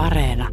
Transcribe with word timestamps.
Areena. 0.00 0.48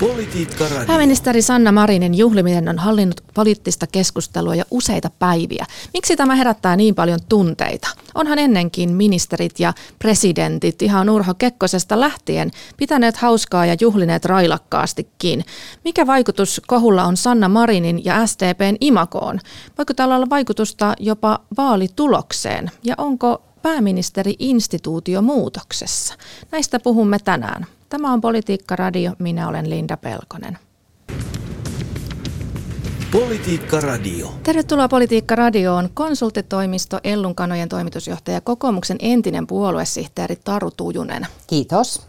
Politiikka 0.00 0.64
Radio. 0.68 0.86
Pääministeri 0.86 1.42
Sanna 1.42 1.72
Marinin 1.72 2.14
juhliminen 2.14 2.68
on 2.68 2.78
hallinnut 2.78 3.20
poliittista 3.34 3.86
keskustelua 3.86 4.54
jo 4.54 4.64
useita 4.70 5.10
päiviä. 5.18 5.66
Miksi 5.92 6.16
tämä 6.16 6.34
herättää 6.34 6.76
niin 6.76 6.94
paljon 6.94 7.18
tunteita? 7.28 7.88
Onhan 8.14 8.38
ennenkin 8.38 8.92
ministerit 8.92 9.60
ja 9.60 9.72
presidentit 9.98 10.82
ihan 10.82 11.10
Urho 11.10 11.34
Kekkosesta 11.34 12.00
lähtien 12.00 12.50
pitäneet 12.76 13.16
hauskaa 13.16 13.66
ja 13.66 13.76
juhlineet 13.80 14.24
railakkaastikin. 14.24 15.44
Mikä 15.84 16.06
vaikutus 16.06 16.62
kohulla 16.66 17.04
on 17.04 17.16
Sanna 17.16 17.48
Marinin 17.48 18.04
ja 18.04 18.26
SDPn 18.26 18.76
imakoon? 18.80 19.40
Voiko 19.78 19.94
tällä 19.94 20.16
olla 20.16 20.30
vaikutusta 20.30 20.94
jopa 20.98 21.38
vaalitulokseen? 21.56 22.70
Ja 22.84 22.94
onko 22.98 23.42
pääministeri 23.62 24.34
instituutio 24.38 25.22
muutoksessa? 25.22 26.14
Näistä 26.52 26.80
puhumme 26.80 27.18
tänään. 27.18 27.66
Tämä 27.88 28.12
on 28.12 28.20
Politiikka 28.20 28.76
Radio, 28.76 29.12
minä 29.18 29.48
olen 29.48 29.70
Linda 29.70 29.96
Pelkonen. 29.96 30.58
Politiikka 33.12 33.80
Radio. 33.80 34.34
Tervetuloa 34.42 34.88
Politiikka 34.88 35.34
Radioon. 35.34 35.88
Konsulttitoimisto 35.94 37.00
Ellun 37.04 37.34
kanojen 37.34 37.68
toimitusjohtaja 37.68 38.40
kokoomuksen 38.40 38.96
entinen 39.00 39.46
puoluesihteeri 39.46 40.36
Taru 40.44 40.70
Tujunen. 40.70 41.26
Kiitos. 41.46 42.06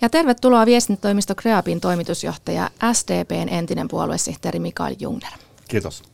Ja 0.00 0.10
tervetuloa 0.10 0.66
viestintätoimisto 0.66 1.34
Kreapin 1.34 1.80
toimitusjohtaja 1.80 2.70
SDPn 2.92 3.48
entinen 3.48 3.88
puoluesihteeri 3.88 4.58
Mikael 4.58 4.96
Jungner. 4.98 5.32
Kiitos. 5.68 6.09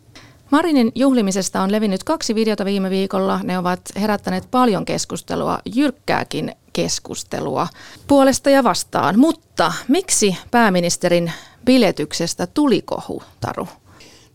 Marinin 0.50 0.92
juhlimisesta 0.94 1.62
on 1.62 1.72
levinnyt 1.72 2.04
kaksi 2.04 2.34
videota 2.34 2.64
viime 2.64 2.90
viikolla. 2.90 3.40
Ne 3.42 3.58
ovat 3.58 3.80
herättäneet 4.00 4.48
paljon 4.50 4.84
keskustelua, 4.84 5.58
jyrkkääkin 5.74 6.52
keskustelua 6.72 7.68
puolesta 8.06 8.50
ja 8.50 8.64
vastaan. 8.64 9.18
Mutta 9.18 9.72
miksi 9.88 10.36
pääministerin 10.50 11.32
biletyksestä 11.64 12.46
tuli 12.46 12.82
kohu, 12.82 13.22
Taru? 13.40 13.68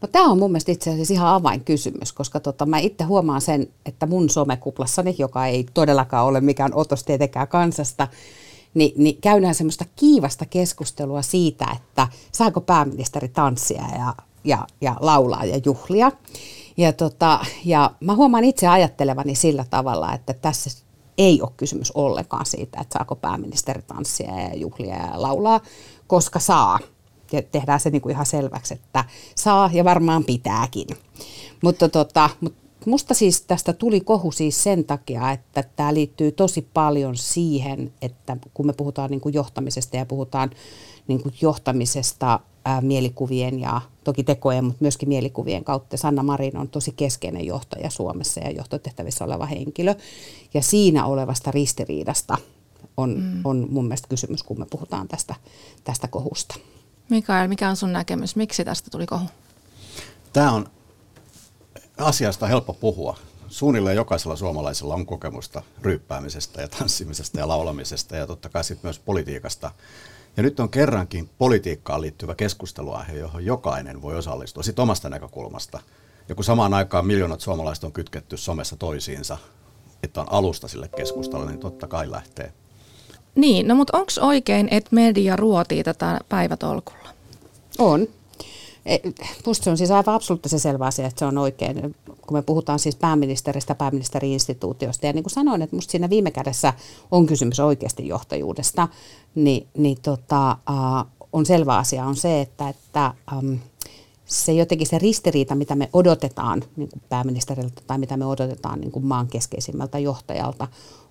No 0.02 0.08
tämä 0.08 0.26
on 0.26 0.40
mun 0.40 0.52
mielestä 0.52 0.72
itse 0.72 0.90
asiassa 0.90 1.14
ihan 1.14 1.34
avainkysymys, 1.34 2.14
koska 2.14 2.40
tota, 2.40 2.66
mä 2.66 2.78
itse 2.78 3.04
huomaan 3.04 3.42
sen, 3.42 3.68
että 3.86 4.06
mun 4.06 4.30
somekuplassani, 4.30 5.16
joka 5.18 5.46
ei 5.46 5.66
todellakaan 5.74 6.26
ole 6.26 6.42
mikään 6.42 6.74
otos 6.74 7.04
tietenkään 7.04 7.48
kansasta, 7.48 8.08
niin, 8.74 8.94
niin 8.98 9.22
käydään 9.22 9.56
semmoista 9.56 9.86
kiivasta 9.96 10.46
keskustelua 10.46 11.22
siitä, 11.22 11.66
että 11.76 12.08
saako 12.32 12.62
pääministeri 12.62 13.28
tanssia 13.28 13.84
ja, 13.98 14.16
ja, 14.44 14.68
ja 14.82 14.96
laulaa 15.00 15.46
ja 15.46 15.60
juhlia. 15.66 16.12
Ja, 16.78 16.94
tota, 16.94 17.40
ja 17.66 17.92
mä 18.00 18.16
huomaan 18.16 18.44
itse 18.44 18.68
ajattelevani 18.68 19.36
sillä 19.36 19.66
tavalla, 19.70 20.14
että 20.14 20.34
tässä 20.34 20.84
ei 21.18 21.42
ole 21.42 21.52
kysymys 21.58 21.92
ollenkaan 21.92 22.46
siitä, 22.46 22.82
että 22.82 22.94
saako 22.98 23.16
pääministeri 23.16 23.82
tanssia 23.82 24.40
ja 24.40 24.56
juhlia 24.56 24.96
ja 24.96 25.22
laulaa, 25.22 25.60
koska 26.08 26.40
saa. 26.40 26.80
Ja 27.32 27.42
tehdään 27.42 27.80
se 27.80 27.90
niin 27.90 28.02
kuin 28.02 28.14
ihan 28.14 28.26
selväksi, 28.26 28.74
että 28.74 29.06
saa 29.36 29.70
ja 29.74 29.84
varmaan 29.84 30.24
pitääkin. 30.24 30.88
Mutta 31.64 31.90
tota, 31.90 32.30
mut 32.42 32.61
musta 32.86 33.14
siis 33.14 33.42
tästä 33.42 33.74
tuli 33.74 34.02
kohu 34.02 34.32
siis 34.32 34.64
sen 34.64 34.86
takia, 34.86 35.32
että 35.32 35.64
tämä 35.76 35.94
liittyy 35.94 36.32
tosi 36.32 36.68
paljon 36.74 37.18
siihen, 37.18 37.94
että 38.02 38.38
kun 38.54 38.66
me 38.66 38.74
puhutaan 38.74 39.12
niin 39.12 39.22
kuin 39.22 39.34
johtamisesta 39.34 39.98
ja 39.98 40.06
puhutaan 40.06 40.52
niin 41.08 41.24
kuin 41.24 41.36
johtamisesta 41.42 42.40
ää, 42.66 42.82
mielikuvien 42.82 43.60
ja 43.60 43.82
toki 44.04 44.24
tekojen, 44.24 44.64
mutta 44.64 44.82
myöskin 44.82 45.10
mielikuvien 45.10 45.64
kautta. 45.64 45.98
Sanna 45.98 46.24
Marin 46.24 46.58
on 46.58 46.70
tosi 46.70 46.94
keskeinen 46.96 47.46
johtaja 47.46 47.90
Suomessa 47.90 48.40
ja 48.40 48.52
johtotehtävissä 48.52 49.26
oleva 49.26 49.46
henkilö. 49.46 49.96
Ja 50.54 50.62
siinä 50.62 51.06
olevasta 51.06 51.52
ristiriidasta 51.52 52.38
on, 52.98 53.20
mm. 53.20 53.42
on 53.44 53.68
mun 53.70 53.86
mielestä 53.86 54.08
kysymys, 54.08 54.44
kun 54.44 54.60
me 54.60 54.66
puhutaan 54.70 55.08
tästä, 55.08 55.36
tästä 55.84 56.08
kohusta. 56.08 56.56
Mikael, 57.10 57.48
mikä 57.48 57.70
on 57.70 57.76
sun 57.76 57.94
näkemys? 57.94 58.36
Miksi 58.36 58.66
tästä 58.66 58.90
tuli 58.90 59.06
kohu? 59.06 59.26
Tämä 60.34 60.52
on 60.52 60.68
asiasta 62.02 62.48
helppo 62.48 62.74
puhua. 62.74 63.18
Suunnilleen 63.48 63.96
jokaisella 63.96 64.36
suomalaisella 64.36 64.94
on 64.94 65.06
kokemusta 65.06 65.62
ryyppäämisestä 65.82 66.62
ja 66.62 66.68
tanssimisesta 66.68 67.40
ja 67.40 67.48
laulamisesta 67.48 68.16
ja 68.16 68.28
totta 68.28 68.50
kai 68.50 68.64
sitten 68.64 68.88
myös 68.88 69.00
politiikasta. 69.00 69.72
Ja 70.38 70.44
nyt 70.44 70.60
on 70.60 70.70
kerrankin 70.70 71.30
politiikkaan 71.38 72.02
liittyvä 72.02 72.36
keskusteluaihe, 72.36 73.14
johon 73.14 73.46
jokainen 73.46 74.02
voi 74.02 74.18
osallistua 74.18 74.64
sitten 74.64 74.84
omasta 74.84 75.10
näkökulmasta. 75.10 75.80
Ja 76.30 76.36
kun 76.36 76.44
samaan 76.44 76.74
aikaan 76.74 77.06
miljoonat 77.06 77.42
suomalaiset 77.42 77.84
on 77.84 77.92
kytketty 77.92 78.38
somessa 78.38 78.76
toisiinsa, 78.76 79.38
että 80.04 80.22
on 80.22 80.32
alusta 80.32 80.68
sille 80.68 80.90
keskustelulle, 80.98 81.52
niin 81.52 81.60
totta 81.60 81.88
kai 81.88 82.12
lähtee. 82.12 82.54
Niin, 83.36 83.68
no 83.68 83.76
mutta 83.76 83.98
onko 83.98 84.12
oikein, 84.22 84.68
että 84.72 84.90
media 84.92 85.36
ruotii 85.36 85.84
tätä 85.84 86.20
päivätolkulla? 86.30 87.10
On. 87.78 88.08
E, 88.86 88.98
musta 89.46 89.64
se 89.64 89.70
on 89.70 89.78
siis 89.78 89.92
aivan 89.92 90.16
absoluuttisen 90.16 90.60
selvä 90.60 90.86
asia, 90.86 91.08
että 91.08 91.20
se 91.20 91.26
on 91.26 91.38
oikein, 91.38 91.96
kun 92.06 92.38
me 92.38 92.42
puhutaan 92.42 92.80
siis 92.80 92.96
pääministeristä, 92.96 93.76
pääministeri-instituutiosta. 93.76 95.06
Ja 95.06 95.14
niin 95.14 95.24
kuin 95.24 95.32
sanoin, 95.32 95.62
että 95.62 95.76
musta 95.76 95.92
siinä 95.92 96.10
viime 96.10 96.32
kädessä 96.32 96.74
on 97.12 97.26
kysymys 97.26 97.60
oikeasti 97.60 98.08
johtajuudesta, 98.08 98.88
niin, 99.36 99.68
niin 99.78 99.98
tota, 100.02 100.58
uh, 100.70 101.08
on 101.34 101.46
selvä 101.46 101.78
asia 101.78 102.06
on 102.06 102.16
se, 102.16 102.42
että, 102.42 102.70
että 102.70 103.14
um, 103.38 103.60
se 104.26 104.54
jotenkin 104.54 104.88
se 104.88 105.00
ristiriita, 105.00 105.56
mitä 105.56 105.76
me 105.76 105.90
odotetaan 105.94 106.64
niin 106.76 106.90
kuin 106.90 107.02
pääministeriltä 107.10 107.82
tai 107.88 107.98
mitä 107.98 108.18
me 108.18 108.26
odotetaan 108.26 108.82
niin 108.82 108.92
kuin 108.92 109.06
maan 109.06 109.28
keskeisimmältä 109.28 110.00
johtajalta, 110.00 110.68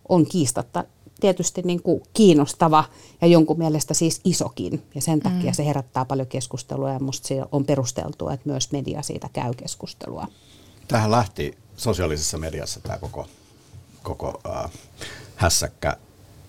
on 0.09 0.27
kiistatta 0.27 0.85
tietysti 1.21 1.63
niin 1.63 1.83
kuin 1.83 2.03
kiinnostava 2.15 2.85
ja 3.21 3.27
jonkun 3.27 3.59
mielestä 3.59 3.95
siis 3.95 4.21
isokin. 4.25 4.83
Ja 4.95 5.01
sen 5.01 5.21
takia 5.21 5.51
mm. 5.51 5.55
se 5.55 5.67
herättää 5.67 6.05
paljon 6.05 6.27
keskustelua 6.27 6.93
ja 6.93 6.99
minusta 6.99 7.29
se 7.29 7.43
on 7.53 7.65
perusteltua, 7.65 8.33
että 8.33 8.49
myös 8.49 8.73
media 8.73 9.03
siitä 9.03 9.29
käy 9.33 9.55
keskustelua. 9.55 10.27
Tähän 10.89 11.11
lähti 11.11 11.59
sosiaalisessa 11.77 12.39
mediassa 12.39 12.81
tämä 12.81 12.99
koko, 12.99 13.27
koko 14.03 14.41
äh, 14.49 14.71
hässäkkä 15.37 15.97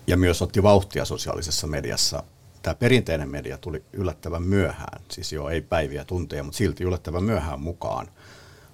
ja 0.06 0.16
myös 0.16 0.42
otti 0.42 0.62
vauhtia 0.62 1.04
sosiaalisessa 1.04 1.66
mediassa. 1.66 2.22
Tämä 2.62 2.74
perinteinen 2.74 3.28
media 3.28 3.58
tuli 3.58 3.84
yllättävän 3.92 4.42
myöhään, 4.42 5.02
siis 5.10 5.32
jo 5.32 5.48
ei 5.48 5.60
päiviä 5.60 6.04
tunteja, 6.04 6.42
mutta 6.42 6.58
silti 6.58 6.84
yllättävän 6.84 7.24
myöhään 7.24 7.60
mukaan 7.60 8.08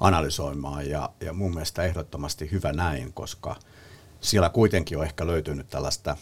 analysoimaan 0.01 0.91
ja, 0.91 1.11
ja 1.21 1.33
mun 1.33 1.51
mielestä 1.51 1.83
ehdottomasti 1.83 2.51
hyvä 2.53 2.73
näin, 2.73 3.13
koska– 3.13 3.57
siellä 4.21 4.51
kuitenkin 4.51 4.99
on 4.99 5.05
ehkä 5.05 5.27
löytynyt 5.27 5.69
tällaista 5.69 6.17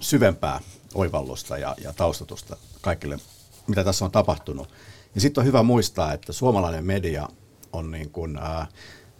syvempää 0.00 0.60
oivallusta 0.94 1.58
ja, 1.58 1.76
ja 1.84 1.92
taustatusta 1.92 2.56
kaikille, 2.80 3.18
mitä 3.66 3.84
tässä 3.84 4.04
on 4.04 4.10
tapahtunut. 4.10 4.68
Ja 5.14 5.20
sitten 5.20 5.42
on 5.42 5.46
hyvä 5.46 5.62
muistaa, 5.62 6.12
että 6.12 6.32
suomalainen 6.32 6.84
media 6.84 7.28
on 7.72 7.90
niin 7.90 8.10
kuin, 8.10 8.38
ää, 8.38 8.66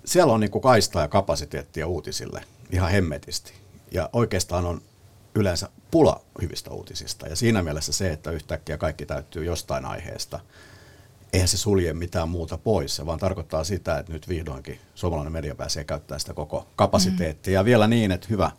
siellä 0.04 0.32
on 0.32 0.40
niin 0.40 0.50
kuin 0.50 0.62
kaistaa 0.62 1.02
ja 1.02 1.08
kapasiteettia 1.08 1.86
uutisille 1.86 2.44
ihan 2.70 2.90
hemmetisti. 2.90 3.52
Ja 3.92 4.10
oikeastaan 4.12 4.66
on 4.66 4.82
yleensä 5.34 5.68
pula 5.90 6.20
hyvistä 6.42 6.70
uutisista. 6.70 7.28
Ja 7.28 7.36
siinä 7.36 7.62
mielessä 7.62 7.92
se, 7.92 8.12
että 8.12 8.30
yhtäkkiä 8.30 8.76
kaikki 8.76 9.06
täyttyy 9.06 9.44
jostain 9.44 9.84
aiheesta– 9.84 10.40
eihän 11.32 11.48
se 11.48 11.56
sulje 11.56 11.92
mitään 11.92 12.28
muuta 12.28 12.58
pois, 12.58 12.96
se 12.96 13.06
vaan 13.06 13.18
tarkoittaa 13.18 13.64
sitä, 13.64 13.98
että 13.98 14.12
nyt 14.12 14.28
vihdoinkin 14.28 14.80
suomalainen 14.94 15.32
media 15.32 15.54
pääsee 15.54 15.84
käyttämään 15.84 16.20
sitä 16.20 16.34
koko 16.34 16.66
kapasiteettia. 16.76 17.50
Mm. 17.50 17.54
Ja 17.54 17.64
vielä 17.64 17.86
niin, 17.86 18.12
että 18.12 18.26
hyvä, 18.30 18.50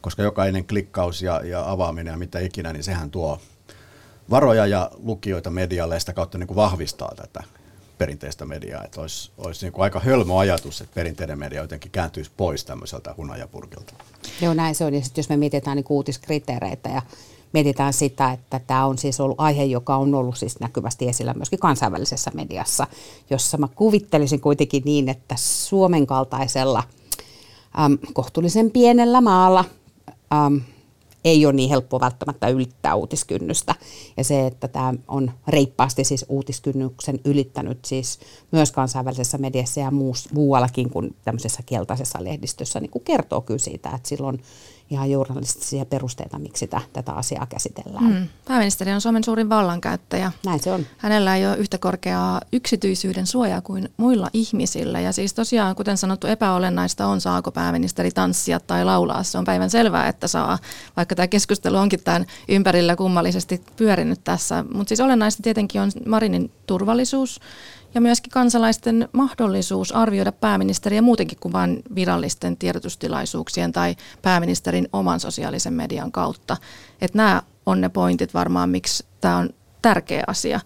koska 0.00 0.22
jokainen 0.22 0.66
klikkaus 0.66 1.22
ja, 1.22 1.40
ja 1.44 1.70
avaaminen 1.70 2.12
ja 2.12 2.18
mitä 2.18 2.38
ikinä, 2.38 2.72
niin 2.72 2.84
sehän 2.84 3.10
tuo 3.10 3.40
varoja 4.30 4.66
ja 4.66 4.90
lukijoita 5.02 5.50
medialle 5.50 5.94
ja 5.94 6.00
sitä 6.00 6.12
kautta 6.12 6.38
niin 6.38 6.46
kuin 6.46 6.56
vahvistaa 6.56 7.12
tätä 7.16 7.44
perinteistä 7.98 8.44
mediaa. 8.44 8.84
Että 8.84 9.00
olisi, 9.00 9.30
olisi 9.38 9.66
niin 9.66 9.72
kuin 9.72 9.82
aika 9.82 10.00
hölmö 10.00 10.38
ajatus, 10.38 10.80
että 10.80 10.94
perinteinen 10.94 11.38
media 11.38 11.62
jotenkin 11.62 11.90
kääntyisi 11.90 12.30
pois 12.36 12.64
tämmöiseltä 12.64 13.14
hunajapurkilta. 13.16 13.94
Joo, 14.42 14.54
näin 14.54 14.74
se 14.74 14.84
on. 14.84 14.94
Ja 14.94 15.02
sitten 15.02 15.22
jos 15.22 15.28
me 15.28 15.36
mietitään 15.36 15.76
niin 15.76 15.86
uutiskriteereitä 15.88 16.88
ja 16.88 17.02
mietitään 17.52 17.92
sitä, 17.92 18.32
että 18.32 18.60
tämä 18.66 18.86
on 18.86 18.98
siis 18.98 19.20
ollut 19.20 19.40
aihe, 19.40 19.64
joka 19.64 19.96
on 19.96 20.14
ollut 20.14 20.36
siis 20.36 20.60
näkyvästi 20.60 21.08
esillä 21.08 21.34
myöskin 21.34 21.58
kansainvälisessä 21.58 22.30
mediassa, 22.34 22.86
jossa 23.30 23.58
mä 23.58 23.68
kuvittelisin 23.74 24.40
kuitenkin 24.40 24.82
niin, 24.84 25.08
että 25.08 25.34
Suomen 25.38 26.06
kaltaisella 26.06 26.82
äm, 27.84 27.98
kohtuullisen 28.12 28.70
pienellä 28.70 29.20
maalla 29.20 29.64
äm, 30.32 30.60
ei 31.24 31.46
ole 31.46 31.52
niin 31.52 31.70
helppo 31.70 32.00
välttämättä 32.00 32.48
ylittää 32.48 32.94
uutiskynnystä. 32.94 33.74
Ja 34.16 34.24
se, 34.24 34.46
että 34.46 34.68
tämä 34.68 34.94
on 35.08 35.30
reippaasti 35.48 36.04
siis 36.04 36.26
uutiskynnyksen 36.28 37.20
ylittänyt 37.24 37.84
siis 37.84 38.18
myös 38.52 38.72
kansainvälisessä 38.72 39.38
mediassa 39.38 39.80
ja 39.80 39.92
muuallakin 40.32 40.90
kuin 40.90 41.16
tämmöisessä 41.24 41.62
keltaisessa 41.66 42.24
lehdistössä, 42.24 42.80
niin 42.80 42.90
kuin 42.90 43.04
kertoo 43.04 43.40
kyllä 43.40 43.58
siitä, 43.58 43.90
että 43.94 44.08
silloin 44.08 44.42
ihan 44.90 45.10
journalistisia 45.10 45.84
perusteita, 45.84 46.38
miksi 46.38 46.60
sitä, 46.60 46.80
tätä 46.92 47.12
asiaa 47.12 47.46
käsitellään. 47.46 48.12
Mm. 48.12 48.28
Pääministeri 48.44 48.92
on 48.92 49.00
Suomen 49.00 49.24
suurin 49.24 49.48
vallankäyttäjä. 49.48 50.32
Näin 50.44 50.60
se 50.60 50.72
on. 50.72 50.86
Hänellä 50.98 51.36
ei 51.36 51.46
ole 51.46 51.56
yhtä 51.56 51.78
korkeaa 51.78 52.40
yksityisyyden 52.52 53.26
suojaa 53.26 53.60
kuin 53.60 53.88
muilla 53.96 54.30
ihmisillä. 54.32 55.00
Ja 55.00 55.12
siis 55.12 55.34
tosiaan, 55.34 55.76
kuten 55.76 55.96
sanottu, 55.96 56.26
epäolennaista 56.26 57.06
on, 57.06 57.20
saako 57.20 57.50
pääministeri 57.50 58.10
tanssia 58.10 58.60
tai 58.60 58.84
laulaa. 58.84 59.22
Se 59.22 59.38
on 59.38 59.44
päivän 59.44 59.70
selvää, 59.70 60.08
että 60.08 60.28
saa, 60.28 60.58
vaikka 60.96 61.14
tämä 61.14 61.28
keskustelu 61.28 61.76
onkin 61.76 62.04
tämän 62.04 62.26
ympärillä 62.48 62.96
kummallisesti 62.96 63.62
pyörinyt 63.76 64.20
tässä. 64.24 64.64
Mutta 64.74 64.88
siis 64.88 65.00
olennaista 65.00 65.42
tietenkin 65.42 65.80
on 65.80 65.90
Marinin 66.06 66.50
turvallisuus 66.66 67.40
ja 67.94 68.00
myöskin 68.00 68.30
kansalaisten 68.30 69.08
mahdollisuus 69.12 69.92
arvioida 69.92 70.32
pääministeriä 70.32 71.02
muutenkin 71.02 71.38
kuin 71.40 71.52
vain 71.52 71.82
virallisten 71.94 72.56
tiedotustilaisuuksien 72.56 73.72
tai 73.72 73.96
pääministerin 74.22 74.88
oman 74.92 75.20
sosiaalisen 75.20 75.72
median 75.72 76.12
kautta. 76.12 76.56
Että 77.00 77.18
nämä 77.18 77.42
on 77.66 77.80
ne 77.80 77.88
pointit 77.88 78.34
varmaan, 78.34 78.70
miksi 78.70 79.06
tämä 79.20 79.36
on 79.36 79.50
tärkeä 79.82 80.24
asia. 80.26 80.60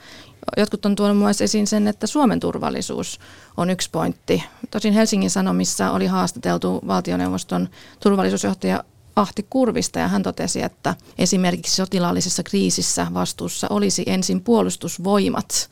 Jotkut 0.57 0.87
on 0.87 0.97
tuonut 0.97 1.19
myös 1.19 1.41
esiin 1.41 1.67
sen, 1.67 1.89
että 1.89 2.07
Suomen 2.07 2.41
turvallisuus 2.41 3.21
on 3.57 3.71
yksi 3.71 3.89
pointti. 3.93 4.45
Tosin 4.71 4.93
Helsingin 4.93 5.31
Sanomissa 5.31 5.91
oli 5.91 6.07
haastateltu 6.07 6.81
valtioneuvoston 6.87 7.69
turvallisuusjohtaja 8.01 8.85
Ahti 9.17 9.47
Kurvista 9.51 9.99
ja 9.99 10.09
hän 10.09 10.23
totesi, 10.23 10.63
että 10.63 10.95
esimerkiksi 11.19 11.77
sotilaallisessa 11.77 12.43
kriisissä 12.43 13.07
vastuussa 13.15 13.67
olisi 13.71 14.03
ensin 14.07 14.41
puolustusvoimat 14.41 15.71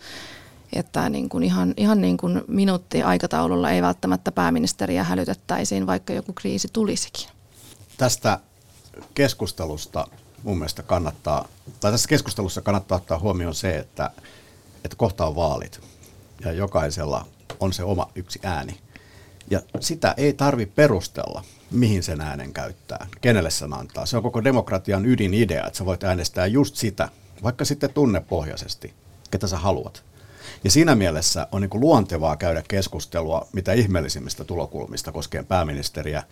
että 0.72 1.08
niin 1.08 1.28
kuin 1.28 1.44
ihan, 1.44 1.74
ihan 1.76 2.00
niin 2.00 2.16
kuin 2.16 2.42
minuutti 2.48 3.02
aikataululla 3.02 3.70
ei 3.70 3.82
välttämättä 3.82 4.32
pääministeriä 4.32 5.04
hälytettäisiin, 5.04 5.86
vaikka 5.86 6.12
joku 6.12 6.32
kriisi 6.32 6.68
tulisikin. 6.72 7.28
Tästä 7.96 8.40
keskustelusta 9.14 10.06
mun 10.42 10.58
mielestä 10.58 10.82
kannattaa, 10.82 11.48
tai 11.80 11.92
tässä 11.92 12.08
keskustelussa 12.08 12.60
kannattaa 12.60 12.96
ottaa 12.96 13.18
huomioon 13.18 13.54
se, 13.54 13.76
että, 13.76 14.10
että 14.84 14.96
kohta 14.96 15.26
on 15.26 15.36
vaalit 15.36 15.80
ja 16.44 16.52
jokaisella 16.52 17.26
on 17.60 17.72
se 17.72 17.82
oma 17.82 18.10
yksi 18.14 18.40
ääni. 18.42 18.80
Ja 19.50 19.62
sitä 19.80 20.14
ei 20.16 20.32
tarvi 20.32 20.66
perustella, 20.66 21.44
mihin 21.70 22.02
sen 22.02 22.20
äänen 22.20 22.52
käyttää, 22.52 23.06
kenelle 23.20 23.50
sen 23.50 23.74
antaa. 23.74 24.06
Se 24.06 24.16
on 24.16 24.22
koko 24.22 24.44
demokratian 24.44 25.06
ydinidea, 25.06 25.66
että 25.66 25.76
sä 25.76 25.84
voit 25.84 26.04
äänestää 26.04 26.46
just 26.46 26.76
sitä, 26.76 27.08
vaikka 27.42 27.64
sitten 27.64 27.94
tunnepohjaisesti, 27.94 28.94
ketä 29.30 29.46
sä 29.46 29.58
haluat. 29.58 30.04
Ja 30.64 30.70
siinä 30.70 30.94
mielessä 30.94 31.46
on 31.52 31.60
niin 31.60 31.70
kuin 31.70 31.80
luontevaa 31.80 32.36
käydä 32.36 32.62
keskustelua 32.68 33.48
mitä 33.52 33.72
ihmeellisimmistä 33.72 34.44
tulokulmista 34.44 35.12
koskien 35.12 35.46
pääministeriä. 35.46 36.22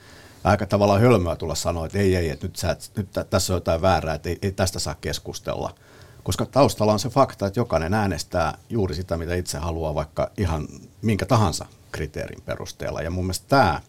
Aika 0.45 0.67
tavallaan 0.67 1.01
hölmöä 1.01 1.37
tulla 1.37 1.55
sanoa, 1.55 1.87
että 1.87 1.99
ei, 1.99 2.17
ei, 2.17 2.31
että 2.31 2.47
nyt, 2.47 2.57
sä 2.57 2.77
nyt 2.97 3.09
tässä 3.31 3.53
on 3.53 3.57
jotain 3.57 3.83
väärää, 3.83 4.15
että 4.15 4.29
ei, 4.29 4.39
ei 4.43 4.53
tästä 4.53 4.79
saa 4.79 4.95
keskustella. 4.95 5.75
Koska 6.23 6.47
taustalla 6.47 6.93
on 6.93 6.99
se 6.99 7.09
fakta, 7.09 7.47
että 7.47 7.61
jokainen 7.61 7.95
äänestää 7.95 8.59
juuri 8.71 8.95
sitä, 8.95 9.17
mitä 9.17 9.35
itse 9.35 9.59
haluaa, 9.59 9.95
vaikka 9.95 10.31
ihan 10.37 10.69
minkä 11.03 11.27
tahansa 11.27 11.67
kriteerin 11.93 12.43
perusteella. 12.43 13.03
Ja 13.03 13.11
mun 13.11 13.25
mielestä 13.25 13.49
tämä 13.49 13.81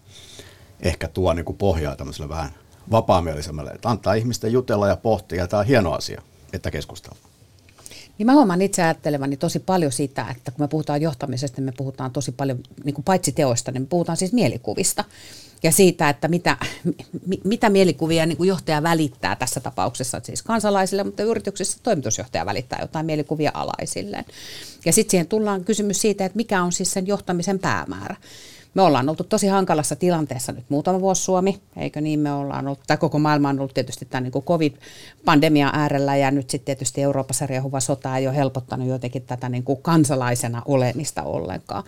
ehkä 0.81 1.07
tuo 1.07 1.33
niin 1.33 1.45
kuin 1.45 1.57
pohjaa 1.57 1.95
tämmöiselle 1.95 2.29
vähän 2.29 2.51
vapaamielisemmälle, 2.91 3.71
että 3.71 3.89
antaa 3.89 4.13
ihmisten 4.13 4.51
jutella 4.51 4.87
ja 4.87 4.95
pohtia, 4.95 5.37
ja 5.37 5.47
tämä 5.47 5.59
on 5.59 5.65
hieno 5.65 5.91
asia, 5.91 6.21
että 6.53 6.71
keskustellaan. 6.71 7.28
Niin 8.19 8.25
mä 8.25 8.33
huomaan 8.33 8.61
itse 8.61 8.83
ajattelevani 8.83 9.37
tosi 9.37 9.59
paljon 9.59 9.91
sitä, 9.91 10.25
että 10.31 10.51
kun 10.51 10.63
me 10.63 10.67
puhutaan 10.67 11.01
johtamisesta, 11.01 11.61
me 11.61 11.71
puhutaan 11.77 12.11
tosi 12.11 12.31
paljon, 12.31 12.59
niin 12.83 12.93
kuin 12.93 13.05
paitsi 13.05 13.31
teoista, 13.31 13.71
niin 13.71 13.81
me 13.81 13.87
puhutaan 13.87 14.17
siis 14.17 14.33
mielikuvista. 14.33 15.05
Ja 15.63 15.71
siitä, 15.71 16.09
että 16.09 16.27
mitä, 16.27 16.57
mitä 17.43 17.69
mielikuvia 17.69 18.25
niin 18.25 18.37
kuin 18.37 18.47
johtaja 18.47 18.83
välittää 18.83 19.35
tässä 19.35 19.59
tapauksessa, 19.59 20.21
siis 20.23 20.41
kansalaisille, 20.41 21.03
mutta 21.03 21.23
yrityksissä 21.23 21.77
toimitusjohtaja 21.83 22.45
välittää 22.45 22.79
jotain 22.81 23.05
mielikuvia 23.05 23.51
alaisilleen. 23.53 24.25
Ja 24.85 24.93
sitten 24.93 25.11
siihen 25.11 25.27
tullaan 25.27 25.65
kysymys 25.65 26.01
siitä, 26.01 26.25
että 26.25 26.35
mikä 26.35 26.63
on 26.63 26.71
siis 26.71 26.91
sen 26.91 27.07
johtamisen 27.07 27.59
päämäärä. 27.59 28.15
Me 28.73 28.81
ollaan 28.81 29.09
oltu 29.09 29.23
tosi 29.23 29.47
hankalassa 29.47 29.95
tilanteessa 29.95 30.51
nyt 30.51 30.69
muutama 30.69 31.01
vuosi 31.01 31.23
Suomi, 31.23 31.61
eikö 31.77 32.01
niin 32.01 32.19
me 32.19 32.31
ollaan 32.31 32.67
ollut, 32.67 32.79
tai 32.87 32.97
koko 32.97 33.19
maailma 33.19 33.49
on 33.49 33.59
ollut 33.59 33.73
tietysti 33.73 34.05
tämän 34.05 34.23
niin 34.23 34.43
covid-pandemian 34.43 35.75
äärellä 35.75 36.15
ja 36.15 36.31
nyt 36.31 36.49
sitten 36.49 36.65
tietysti 36.65 37.01
Euroopassa 37.01 37.47
riehuva 37.47 37.79
sota 37.79 38.17
ei 38.17 38.27
ole 38.27 38.35
helpottanut 38.35 38.87
jotenkin 38.87 39.21
tätä 39.21 39.49
niin 39.49 39.63
kuin 39.63 39.81
kansalaisena 39.81 40.61
olemista 40.65 41.23
ollenkaan. 41.23 41.83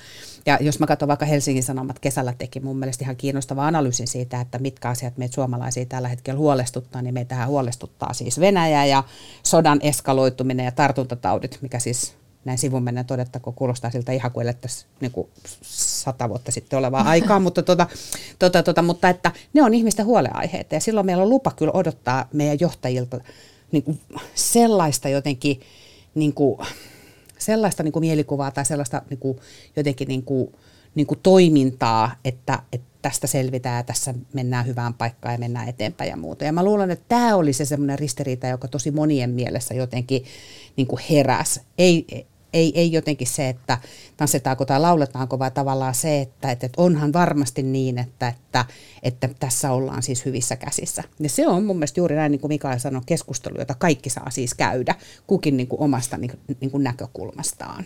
Ja 0.45 0.57
jos 0.61 0.79
mä 0.79 0.87
katson 0.87 1.07
vaikka 1.07 1.25
Helsingin 1.25 1.63
Sanomat 1.63 1.99
kesällä 1.99 2.33
teki 2.37 2.59
mun 2.59 2.77
mielestä 2.77 3.05
ihan 3.05 3.15
kiinnostava 3.15 3.67
analyysin 3.67 4.07
siitä, 4.07 4.41
että 4.41 4.59
mitkä 4.59 4.89
asiat 4.89 5.17
meitä 5.17 5.35
suomalaisia 5.35 5.85
tällä 5.85 6.07
hetkellä 6.07 6.37
huolestuttaa, 6.37 7.01
niin 7.01 7.13
meitä 7.13 7.45
huolestuttaa 7.45 8.13
siis 8.13 8.39
Venäjä 8.39 8.85
ja 8.85 9.03
sodan 9.43 9.79
eskaloituminen 9.83 10.65
ja 10.65 10.71
tartuntataudit, 10.71 11.57
mikä 11.61 11.79
siis 11.79 12.20
näin 12.45 12.57
sivun 12.57 12.83
mennä 12.83 13.03
todettako, 13.03 13.51
kuulostaa 13.51 13.91
siltä 13.91 14.11
ihan 14.11 14.31
kuin 14.31 14.43
elettäisiin 14.43 14.89
niin 15.01 15.11
kuin 15.11 15.27
sata 15.61 16.29
vuotta 16.29 16.51
sitten 16.51 16.79
olevaa 16.79 17.01
aikaa, 17.01 17.39
mutta, 17.45 17.63
tota, 17.63 17.87
tota, 18.39 18.63
tota, 18.63 18.81
mutta 18.81 19.09
että 19.09 19.31
ne 19.53 19.63
on 19.63 19.73
ihmisten 19.73 20.05
huoleaiheita 20.05 20.75
ja 20.75 20.81
silloin 20.81 21.05
meillä 21.05 21.23
on 21.23 21.29
lupa 21.29 21.51
kyllä 21.51 21.71
odottaa 21.71 22.27
meidän 22.33 22.57
johtajilta 22.59 23.19
niin 23.71 23.83
kuin 23.83 23.99
sellaista 24.35 25.09
jotenkin 25.09 25.59
niin 26.15 26.33
kuin, 26.33 26.57
sellaista 27.37 27.83
niin 27.83 27.91
kuin 27.91 28.01
mielikuvaa 28.01 28.51
tai 28.51 28.65
sellaista 28.65 29.01
niin 29.09 29.19
kuin, 29.19 29.37
jotenkin 29.75 30.07
niin 30.07 30.23
kuin, 30.23 30.55
niin 30.95 31.07
kuin 31.07 31.19
toimintaa, 31.23 32.11
että, 32.25 32.59
että 32.73 32.91
tästä 33.01 33.27
selvitään 33.27 33.77
ja 33.77 33.83
tässä 33.83 34.13
mennään 34.33 34.67
hyvään 34.67 34.93
paikkaan 34.93 35.33
ja 35.33 35.39
mennään 35.39 35.69
eteenpäin 35.69 36.09
ja 36.09 36.17
muuta. 36.17 36.45
Ja 36.45 36.51
mä 36.51 36.63
luulen, 36.63 36.91
että 36.91 37.05
tämä 37.07 37.35
oli 37.35 37.53
se 37.53 37.65
semmoinen 37.65 37.99
ristiriita, 37.99 38.47
joka 38.47 38.67
tosi 38.67 38.91
monien 38.91 39.29
mielessä 39.29 39.73
jotenkin 39.73 40.23
niin 40.77 40.87
kuin 40.87 41.01
heräs. 41.09 41.61
Ei, 41.77 42.27
ei, 42.53 42.79
ei 42.79 42.91
jotenkin 42.91 43.27
se, 43.27 43.49
että 43.49 43.77
tanssitaanko 44.17 44.65
tai 44.65 44.79
lauletaanko, 44.79 45.39
vaan 45.39 45.51
tavallaan 45.51 45.93
se, 45.93 46.21
että, 46.21 46.51
että 46.51 46.67
onhan 46.77 47.13
varmasti 47.13 47.63
niin, 47.63 47.97
että, 47.97 48.27
että, 48.27 48.65
että 49.03 49.29
tässä 49.39 49.71
ollaan 49.71 50.03
siis 50.03 50.25
hyvissä 50.25 50.55
käsissä. 50.55 51.03
Ja 51.19 51.29
se 51.29 51.47
on 51.47 51.63
mun 51.63 51.75
mielestä 51.75 51.99
juuri 51.99 52.15
näin, 52.15 52.31
niin 52.31 52.39
kuin 52.39 52.49
Mikael 52.49 52.79
sanoi, 52.79 53.01
keskustelu, 53.05 53.55
jota 53.59 53.75
kaikki 53.75 54.09
saa 54.09 54.29
siis 54.29 54.53
käydä, 54.53 54.95
kukin 55.27 55.57
niin 55.57 55.67
kuin 55.67 55.81
omasta 55.81 56.17
niin, 56.17 56.39
niin 56.61 56.71
kuin 56.71 56.83
näkökulmastaan. 56.83 57.85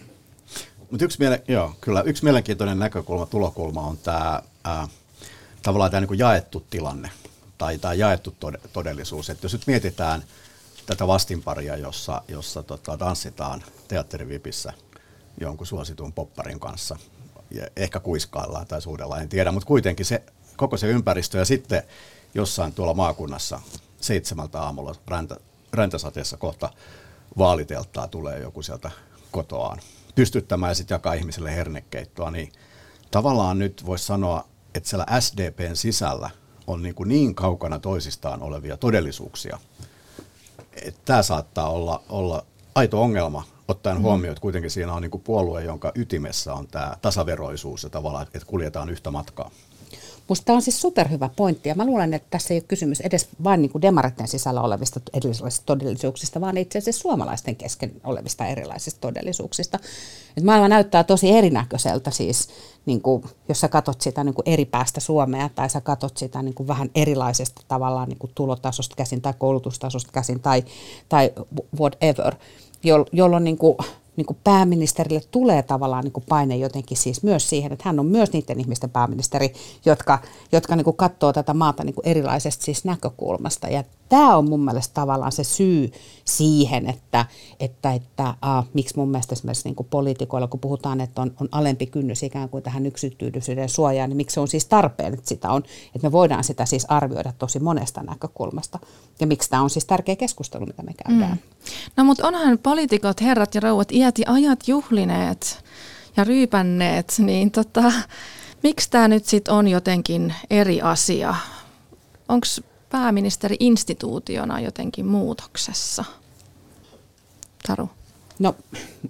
Mutta 0.91 1.05
yksi, 1.05 1.19
miele- 1.19 1.43
joo, 1.47 1.73
kyllä, 1.81 2.01
yksi 2.01 2.23
mielenkiintoinen 2.23 2.79
näkökulma, 2.79 3.25
tulokulma 3.25 3.81
on 3.81 3.97
tämä 3.97 4.41
tavallaan 5.61 5.91
tämä 5.91 6.01
niin 6.01 6.19
jaettu 6.19 6.65
tilanne 6.69 7.09
tai, 7.57 7.77
tai 7.77 7.99
jaettu 7.99 8.35
todellisuus. 8.73 9.29
Että 9.29 9.45
jos 9.45 9.53
nyt 9.53 9.67
mietitään– 9.67 10.23
tätä 10.85 11.07
vastinparia, 11.07 11.77
jossa, 11.77 12.21
jossa 12.27 12.63
tota, 12.63 12.97
tanssitaan 12.97 13.63
teatterivipissä 13.87 14.73
jonkun 15.41 15.67
suositun 15.67 16.13
popparin 16.13 16.59
kanssa. 16.59 16.97
Ja 17.51 17.67
ehkä 17.75 17.99
kuiskaillaan 17.99 18.67
tai 18.67 18.81
suudellaan, 18.81 19.21
en 19.21 19.29
tiedä, 19.29 19.51
mutta 19.51 19.67
kuitenkin 19.67 20.05
se, 20.05 20.23
koko 20.57 20.77
se 20.77 20.87
ympäristö 20.87 21.37
ja 21.37 21.45
sitten 21.45 21.83
jossain 22.33 22.73
tuolla 22.73 22.93
maakunnassa 22.93 23.59
seitsemältä 24.01 24.61
aamulla 24.61 24.95
räntä, 25.07 25.37
räntäsateessa 25.73 26.37
kohta 26.37 26.69
vaaliteltaa 27.37 28.07
tulee 28.07 28.39
joku 28.39 28.61
sieltä 28.61 28.91
kotoaan 29.31 29.79
pystyttämään 30.15 30.71
ja 30.71 30.75
sitten 30.75 30.95
jakaa 30.95 31.13
ihmisille 31.13 31.55
hernekeittoa, 31.55 32.31
niin 32.31 32.51
tavallaan 33.11 33.59
nyt 33.59 33.85
voisi 33.85 34.05
sanoa, 34.05 34.47
että 34.75 34.89
siellä 34.89 35.05
SDPn 35.19 35.75
sisällä 35.75 36.29
on 36.67 36.83
niin, 36.83 36.95
kuin 36.95 37.09
niin 37.09 37.35
kaukana 37.35 37.79
toisistaan 37.79 38.41
olevia 38.41 38.77
todellisuuksia, 38.77 39.59
tämä 41.05 41.23
saattaa 41.23 41.69
olla, 41.69 42.03
olla 42.09 42.45
aito 42.75 43.01
ongelma, 43.01 43.43
ottaen 43.67 43.97
mm. 43.97 44.03
huomioon, 44.03 44.31
että 44.31 44.41
kuitenkin 44.41 44.71
siinä 44.71 44.93
on 44.93 45.01
niin 45.01 45.21
puolue, 45.23 45.63
jonka 45.63 45.91
ytimessä 45.95 46.53
on 46.53 46.67
tämä 46.67 46.97
tasaveroisuus 47.01 47.83
ja 47.83 47.89
tavallaan, 47.89 48.27
että 48.33 48.47
kuljetaan 48.47 48.89
yhtä 48.89 49.11
matkaa. 49.11 49.51
Musta 50.27 50.45
tämä 50.45 50.55
on 50.55 50.61
siis 50.61 50.81
superhyvä 50.81 51.29
pointti 51.35 51.69
ja 51.69 51.75
mä 51.75 51.85
luulen, 51.85 52.13
että 52.13 52.27
tässä 52.29 52.53
ei 52.53 52.57
ole 52.57 52.65
kysymys 52.67 53.01
edes 53.01 53.27
vain 53.43 53.61
niin 53.61 53.81
demaritten 53.81 54.27
sisällä 54.27 54.61
olevista 54.61 54.99
erilaisista 55.13 55.65
todellisuuksista, 55.65 56.41
vaan 56.41 56.57
itse 56.57 56.79
asiassa 56.79 57.01
suomalaisten 57.01 57.55
kesken 57.55 57.91
olevista 58.03 58.45
erilaisista 58.45 59.01
todellisuuksista. 59.01 59.79
Et 60.37 60.43
maailma 60.43 60.67
näyttää 60.67 61.03
tosi 61.03 61.31
erinäköiseltä 61.31 62.11
siis, 62.11 62.49
niin 62.85 63.01
kuin, 63.01 63.23
jos 63.49 63.59
sä 63.59 63.67
katot 63.67 64.01
sitä 64.01 64.23
niin 64.23 64.35
kuin 64.35 64.49
eri 64.49 64.65
päästä 64.65 64.99
Suomea 64.99 65.49
tai 65.49 65.69
sä 65.69 65.81
katot 65.81 66.17
sitä 66.17 66.41
niin 66.41 66.55
kuin 66.55 66.67
vähän 66.67 66.89
erilaisesta 66.95 67.61
tavallaan 67.67 68.09
niin 68.09 68.19
kuin 68.19 68.31
tulotasosta 68.35 68.95
käsin 68.95 69.21
tai 69.21 69.33
koulutustasosta 69.37 70.11
käsin 70.11 70.39
tai, 70.39 70.63
tai 71.09 71.31
whatever, 71.79 72.35
jolloin 73.11 73.43
niin 73.43 73.57
kuin, 73.57 73.77
niin 74.17 74.25
kuin 74.25 74.37
pääministerille 74.43 75.21
tulee 75.31 75.63
tavallaan 75.63 76.03
niin 76.03 76.11
kuin 76.11 76.23
paine 76.29 76.57
jotenkin 76.57 76.97
siis 76.97 77.23
myös 77.23 77.49
siihen, 77.49 77.71
että 77.71 77.83
hän 77.85 77.99
on 77.99 78.05
myös 78.05 78.33
niiden 78.33 78.59
ihmisten 78.59 78.89
pääministeri, 78.89 79.53
jotka, 79.85 80.19
jotka 80.51 80.75
niin 80.75 80.95
katsoo 80.95 81.33
tätä 81.33 81.53
maata 81.53 81.83
niin 81.83 81.95
kuin 81.95 82.07
erilaisesta 82.07 82.65
siis 82.65 82.85
näkökulmasta. 82.85 83.67
Ja 83.67 83.83
tämä 84.09 84.37
on 84.37 84.49
mun 84.49 84.65
mielestä 84.65 84.93
tavallaan 84.93 85.31
se 85.31 85.43
syy 85.43 85.91
siihen, 86.25 86.89
että, 86.89 87.25
että, 87.59 87.93
että 87.93 88.23
äh, 88.27 88.65
miksi 88.73 88.97
mun 88.97 89.09
mielestä 89.09 89.33
esimerkiksi 89.33 89.67
niin 89.67 89.75
kuin 89.75 89.87
poliitikoilla, 89.89 90.47
kun 90.47 90.59
puhutaan, 90.59 91.01
että 91.01 91.21
on, 91.21 91.33
on 91.41 91.49
alempi 91.51 91.85
kynnys 91.85 92.23
ikään 92.23 92.49
kuin 92.49 92.63
tähän 92.63 92.85
yksityisyyden 92.85 93.69
suojaan, 93.69 94.09
niin 94.09 94.17
miksi 94.17 94.33
se 94.33 94.39
on 94.39 94.47
siis 94.47 94.65
tarpeen, 94.65 95.13
että 95.13 95.29
sitä 95.29 95.51
on, 95.51 95.63
että 95.95 96.07
me 96.07 96.11
voidaan 96.11 96.43
sitä 96.43 96.65
siis 96.65 96.85
arvioida 96.89 97.33
tosi 97.37 97.59
monesta 97.59 98.03
näkökulmasta. 98.03 98.79
Ja 99.19 99.27
miksi 99.27 99.49
tämä 99.49 99.61
on 99.61 99.69
siis 99.69 99.85
tärkeä 99.85 100.15
keskustelu, 100.15 100.65
mitä 100.65 100.83
me 100.83 100.91
käydään. 101.05 101.31
Mm. 101.31 101.37
No 101.97 102.03
mutta 102.03 102.27
onhan 102.27 102.57
poliitikot, 102.57 103.21
herrat 103.21 103.55
ja 103.55 103.61
rouvat, 103.61 103.91
iät 103.91 104.17
ja 104.19 104.25
ajat 104.33 104.67
juhlineet 104.67 105.63
ja 106.17 106.23
ryypänneet, 106.23 107.13
niin 107.17 107.51
tota, 107.51 107.91
miksi 108.63 108.89
tämä 108.89 109.07
nyt 109.07 109.25
sitten 109.25 109.53
on 109.53 109.67
jotenkin 109.67 110.33
eri 110.49 110.81
asia? 110.81 111.35
Onko 112.29 112.45
pääministeri 112.95 113.55
instituutiona 113.59 114.59
jotenkin 114.59 115.05
muutoksessa? 115.05 116.05
Taru. 117.67 117.89
No, 118.39 118.55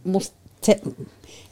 musta 0.04 0.36
se, 0.62 0.82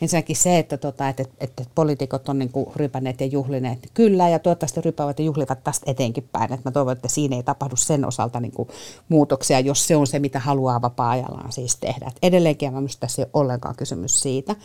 ensinnäkin 0.04 0.36
se, 0.36 0.60
että, 0.60 0.78
tota, 0.78 1.10
että, 1.10 1.24
että, 1.24 1.44
että 1.44 1.64
poliitikot 1.76 2.30
on 2.30 2.40
niin 2.40 2.52
kuin 2.52 2.66
rypänneet 2.76 3.22
ja 3.22 3.28
juhlineet, 3.28 3.90
kyllä, 3.94 4.30
ja 4.30 4.40
toivottavasti 4.40 4.82
rypävät 4.82 5.20
ja 5.20 5.26
juhlivat 5.26 5.64
tästä 5.64 5.92
eteenkin 5.92 6.30
päin. 6.32 6.54
Että 6.54 6.70
mä 6.70 6.72
toivon, 6.72 6.94
että 6.94 7.08
siinä 7.08 7.36
ei 7.36 7.44
tapahdu 7.44 7.76
sen 7.76 8.06
osalta 8.06 8.40
niin 8.40 8.52
kuin 8.52 8.70
muutoksia, 9.10 9.60
jos 9.60 9.88
se 9.88 9.96
on 9.96 10.08
se, 10.08 10.20
mitä 10.20 10.40
haluaa 10.40 10.82
vapaa-ajallaan 10.82 11.52
siis 11.52 11.76
tehdä. 11.76 12.06
Et 12.08 12.18
edelleenkin 12.22 12.74
minusta 12.74 13.00
tässä 13.00 13.22
ei 13.22 13.26
ole 13.34 13.44
ollenkaan 13.44 13.76
kysymys 13.76 14.22
siitä. 14.22 14.56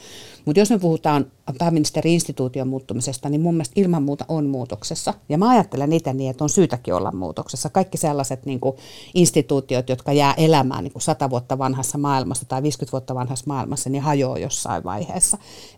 Mutta 0.45 0.61
jos 0.61 0.71
me 0.71 0.79
puhutaan 0.79 1.27
pääministeri-instituution 1.59 2.69
muuttumisesta, 2.69 3.29
niin 3.29 3.41
mun 3.41 3.55
mielestä 3.55 3.81
ilman 3.81 4.03
muuta 4.03 4.25
on 4.29 4.47
muutoksessa. 4.47 5.15
Ja 5.29 5.39
mä 5.39 5.51
ajattelen 5.51 5.91
niitä 5.91 6.13
niin, 6.13 6.31
että 6.31 6.45
on 6.45 6.51
syytäkin 6.51 6.95
olla 6.95 7.13
muutoksessa. 7.13 7.71
Kaikki 7.71 7.99
sellaiset 7.99 8.47
niin 8.47 8.61
kuin 8.61 8.77
instituutiot, 9.15 9.89
jotka 9.89 10.13
jää 10.13 10.35
elämään 10.37 10.85
niin 10.85 10.93
kuin 10.93 11.03
100 11.03 11.31
vuotta 11.31 11.59
vanhassa 11.59 11.99
maailmassa 11.99 12.45
tai 12.49 12.63
50 12.63 12.93
vuotta 12.93 13.15
vanhassa 13.15 13.45
maailmassa, 13.47 13.91
niin 13.91 14.03
hajoaa 14.03 14.39
jossain 14.39 14.85
vaiheessa. 14.85 15.28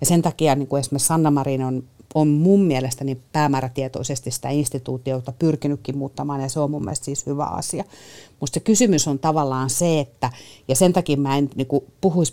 Ja 0.00 0.06
sen 0.06 0.22
takia 0.22 0.54
niin 0.54 0.68
kuin 0.68 0.80
esimerkiksi 0.80 1.06
Sanna 1.06 1.30
Marin 1.30 1.64
on 1.64 1.82
on 2.14 2.28
mun 2.28 2.60
mielestäni 2.60 3.20
päämäärätietoisesti 3.32 4.30
sitä 4.30 4.48
instituutiota 4.48 5.32
pyrkinytkin 5.32 5.98
muuttamaan 5.98 6.40
ja 6.40 6.48
se 6.48 6.60
on 6.60 6.70
mun 6.70 6.84
mielestä 6.84 7.04
siis 7.04 7.26
hyvä 7.26 7.44
asia. 7.44 7.84
Mutta 8.40 8.54
se 8.54 8.60
kysymys 8.60 9.08
on 9.08 9.18
tavallaan 9.18 9.70
se, 9.70 10.00
että, 10.00 10.30
ja 10.68 10.76
sen 10.76 10.92
takia 10.92 11.16
mä 11.16 11.38
en 11.38 11.50
niin 11.54 11.68
puhuisi 12.00 12.32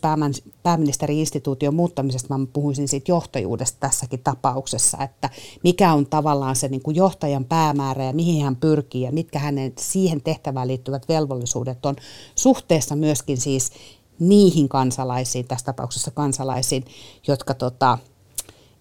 pääministeri-instituution 0.63 1.75
muuttamisesta, 1.75 2.37
mä 2.37 2.45
puhuisin 2.53 2.87
siitä 2.87 3.11
johtajuudesta 3.11 3.77
tässäkin 3.79 4.19
tapauksessa, 4.23 4.97
että 5.03 5.29
mikä 5.63 5.93
on 5.93 6.05
tavallaan 6.05 6.55
se 6.55 6.67
niin 6.67 6.81
johtajan 6.93 7.45
päämäärä 7.45 8.03
ja 8.03 8.13
mihin 8.13 8.43
hän 8.43 8.55
pyrkii 8.55 9.01
ja 9.01 9.11
mitkä 9.11 9.39
hänen 9.39 9.73
siihen 9.79 10.21
tehtävään 10.21 10.67
liittyvät 10.67 11.09
velvollisuudet 11.09 11.85
on 11.85 11.95
suhteessa 12.35 12.95
myöskin 12.95 13.37
siis 13.37 13.71
niihin 14.19 14.69
kansalaisiin, 14.69 15.47
tässä 15.47 15.65
tapauksessa 15.65 16.11
kansalaisiin, 16.11 16.85
jotka 17.27 17.53
tota, 17.53 17.97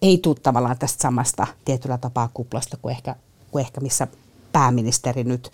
ei 0.02 0.18
tule 0.18 0.36
tavallaan 0.42 0.78
tästä 0.78 1.02
samasta 1.02 1.46
tietyllä 1.64 1.98
tapaa 1.98 2.30
kuplasta 2.34 2.76
kuin 2.76 2.92
ehkä, 2.92 3.16
kuin 3.50 3.64
ehkä 3.64 3.80
missä 3.80 4.06
pääministeri 4.52 5.24
nyt 5.24 5.52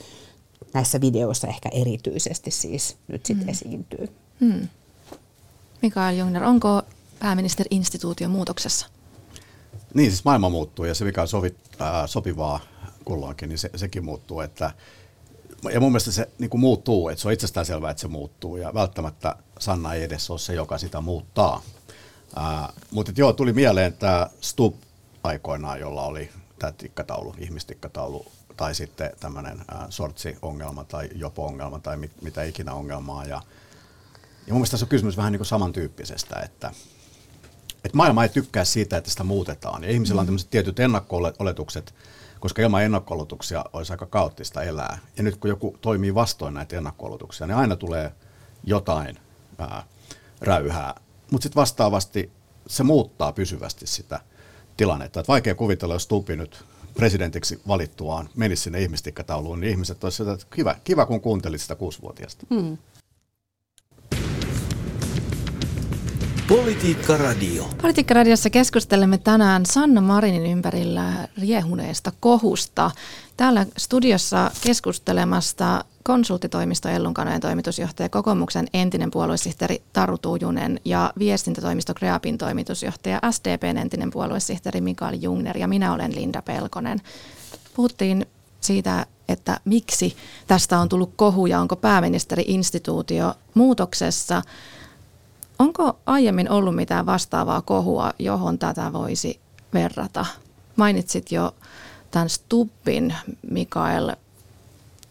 näissä 0.74 1.00
videoissa 1.00 1.46
ehkä 1.46 1.68
erityisesti 1.72 2.50
siis 2.50 2.96
nyt 3.08 3.26
sitten 3.26 3.46
mm. 3.46 3.50
esiintyy. 3.50 4.08
Mm. 4.40 4.68
Mikael 5.82 6.16
Jungner, 6.16 6.44
onko 6.44 6.82
pääministeri-instituutio 7.18 8.28
muutoksessa? 8.28 8.86
Niin, 9.94 10.10
siis 10.10 10.24
maailma 10.24 10.48
muuttuu 10.48 10.84
ja 10.84 10.94
se 10.94 11.04
mikä 11.04 11.22
on 11.22 11.28
sovi, 11.28 11.54
äh, 11.80 11.88
sopivaa 12.06 12.60
kulloinkin, 13.04 13.48
niin 13.48 13.58
se, 13.58 13.70
sekin 13.76 14.04
muuttuu. 14.04 14.40
Että, 14.40 14.70
ja 15.72 15.80
mun 15.80 15.92
mielestä 15.92 16.12
se 16.12 16.28
niin 16.38 16.50
kuin 16.50 16.60
muuttuu, 16.60 17.08
että 17.08 17.22
se 17.22 17.28
on 17.28 17.34
itsestään 17.34 17.66
selvää, 17.66 17.90
että 17.90 18.00
se 18.00 18.08
muuttuu 18.08 18.56
ja 18.56 18.74
välttämättä 18.74 19.36
Sanna 19.62 19.94
ei 19.94 20.02
edes 20.02 20.30
ole 20.30 20.38
se, 20.38 20.54
joka 20.54 20.78
sitä 20.78 21.00
muuttaa. 21.00 21.62
Äh, 22.38 22.68
mutta 22.90 23.12
joo, 23.16 23.32
tuli 23.32 23.52
mieleen 23.52 23.92
tämä 23.92 24.30
Stub 24.40 24.74
aikoinaan, 25.24 25.80
jolla 25.80 26.02
oli 26.02 26.30
tämä 26.58 26.72
tikkataulu, 26.72 27.34
ihmistikkataulu, 27.38 28.26
tai 28.56 28.74
sitten 28.74 29.10
tämmöinen 29.20 29.64
sortsi-ongelma 29.90 30.84
tai 30.84 31.08
jopo-ongelma 31.14 31.78
tai 31.78 31.96
mit, 31.96 32.22
mitä 32.22 32.42
ikinä 32.42 32.72
ongelmaa. 32.72 33.24
Ja, 33.24 33.42
ja 34.46 34.52
mun 34.52 34.54
mielestä 34.54 34.70
tässä 34.70 34.84
on 34.84 34.88
kysymys 34.88 35.16
vähän 35.16 35.32
niin 35.32 35.38
kuin 35.38 35.46
samantyyppisestä, 35.46 36.40
että, 36.40 36.70
että 37.84 37.96
maailma 37.96 38.22
ei 38.22 38.28
tykkää 38.28 38.64
siitä, 38.64 38.96
että 38.96 39.10
sitä 39.10 39.24
muutetaan. 39.24 39.84
Ja 39.84 39.90
ihmisillä 39.90 40.20
on 40.20 40.24
mm. 40.24 40.28
tämmöiset 40.28 40.50
tietyt 40.50 40.80
ennakko-oletukset, 40.80 41.94
koska 42.40 42.62
ilman 42.62 42.82
ennakko 42.82 43.28
olisi 43.72 43.92
aika 43.92 44.06
kaoottista 44.06 44.62
elää. 44.62 44.98
Ja 45.16 45.22
nyt 45.22 45.36
kun 45.36 45.50
joku 45.50 45.78
toimii 45.80 46.14
vastoin 46.14 46.54
näitä 46.54 46.76
ennakko 46.76 47.18
niin 47.46 47.56
aina 47.56 47.76
tulee 47.76 48.12
jotain 48.64 49.16
ää, 49.16 49.31
räyhää 50.40 50.94
mutta 51.32 51.42
sitten 51.42 51.60
vastaavasti 51.60 52.30
se 52.66 52.82
muuttaa 52.82 53.32
pysyvästi 53.32 53.86
sitä 53.86 54.20
tilannetta. 54.76 55.20
Et 55.20 55.28
vaikea 55.28 55.54
kuvitella, 55.54 55.94
jos 55.94 56.02
Stupi 56.02 56.36
nyt 56.36 56.64
presidentiksi 56.94 57.60
valittuaan 57.68 58.28
menisi 58.36 58.62
sinne 58.62 58.80
ihmistikkatauluun, 58.80 59.60
niin 59.60 59.70
ihmiset 59.70 60.04
olisivat 60.04 60.40
että 60.40 60.54
kiva, 60.56 60.76
kiva 60.84 61.06
kun 61.06 61.20
kuuntelit 61.20 61.60
sitä 61.60 61.74
kuusivuotiaasta. 61.74 62.46
Hmm. 62.54 62.78
Politiikka 66.48 67.16
Radio. 67.16 67.68
Politiikka 67.82 68.14
Radiossa 68.14 68.50
keskustelemme 68.50 69.18
tänään 69.18 69.66
Sanna 69.66 70.00
Marinin 70.00 70.46
ympärillä 70.46 71.28
riehuneesta 71.40 72.12
kohusta. 72.20 72.90
Täällä 73.36 73.66
studiossa 73.76 74.50
keskustelemasta 74.60 75.84
konsulttitoimisto 76.02 76.88
Ellunkanojen 76.88 77.40
toimitusjohtaja, 77.40 78.08
kokoomuksen 78.08 78.66
entinen 78.74 79.10
puoluesihteeri 79.10 79.82
Taru 79.92 80.18
Tuujunen 80.18 80.80
ja 80.84 81.12
viestintätoimisto 81.18 81.94
Kreapin 81.94 82.38
toimitusjohtaja 82.38 83.20
SDPn 83.30 83.76
entinen 83.76 84.10
puoluesihteeri 84.10 84.80
Mikael 84.80 85.18
Jungner 85.20 85.58
ja 85.58 85.68
minä 85.68 85.94
olen 85.94 86.14
Linda 86.14 86.42
Pelkonen. 86.42 87.00
Puhuttiin 87.74 88.26
siitä, 88.60 89.06
että 89.28 89.60
miksi 89.64 90.16
tästä 90.46 90.78
on 90.78 90.88
tullut 90.88 91.12
kohu 91.16 91.46
ja 91.46 91.60
onko 91.60 91.76
pääministeri-instituutio 91.76 93.34
muutoksessa. 93.54 94.42
Onko 95.62 95.98
aiemmin 96.06 96.50
ollut 96.50 96.74
mitään 96.76 97.06
vastaavaa 97.06 97.62
kohua, 97.62 98.12
johon 98.18 98.58
tätä 98.58 98.92
voisi 98.92 99.40
verrata? 99.74 100.26
Mainitsit 100.76 101.32
jo 101.32 101.54
tämän 102.10 102.30
Stubbin, 102.30 103.14
Mikael. 103.50 104.16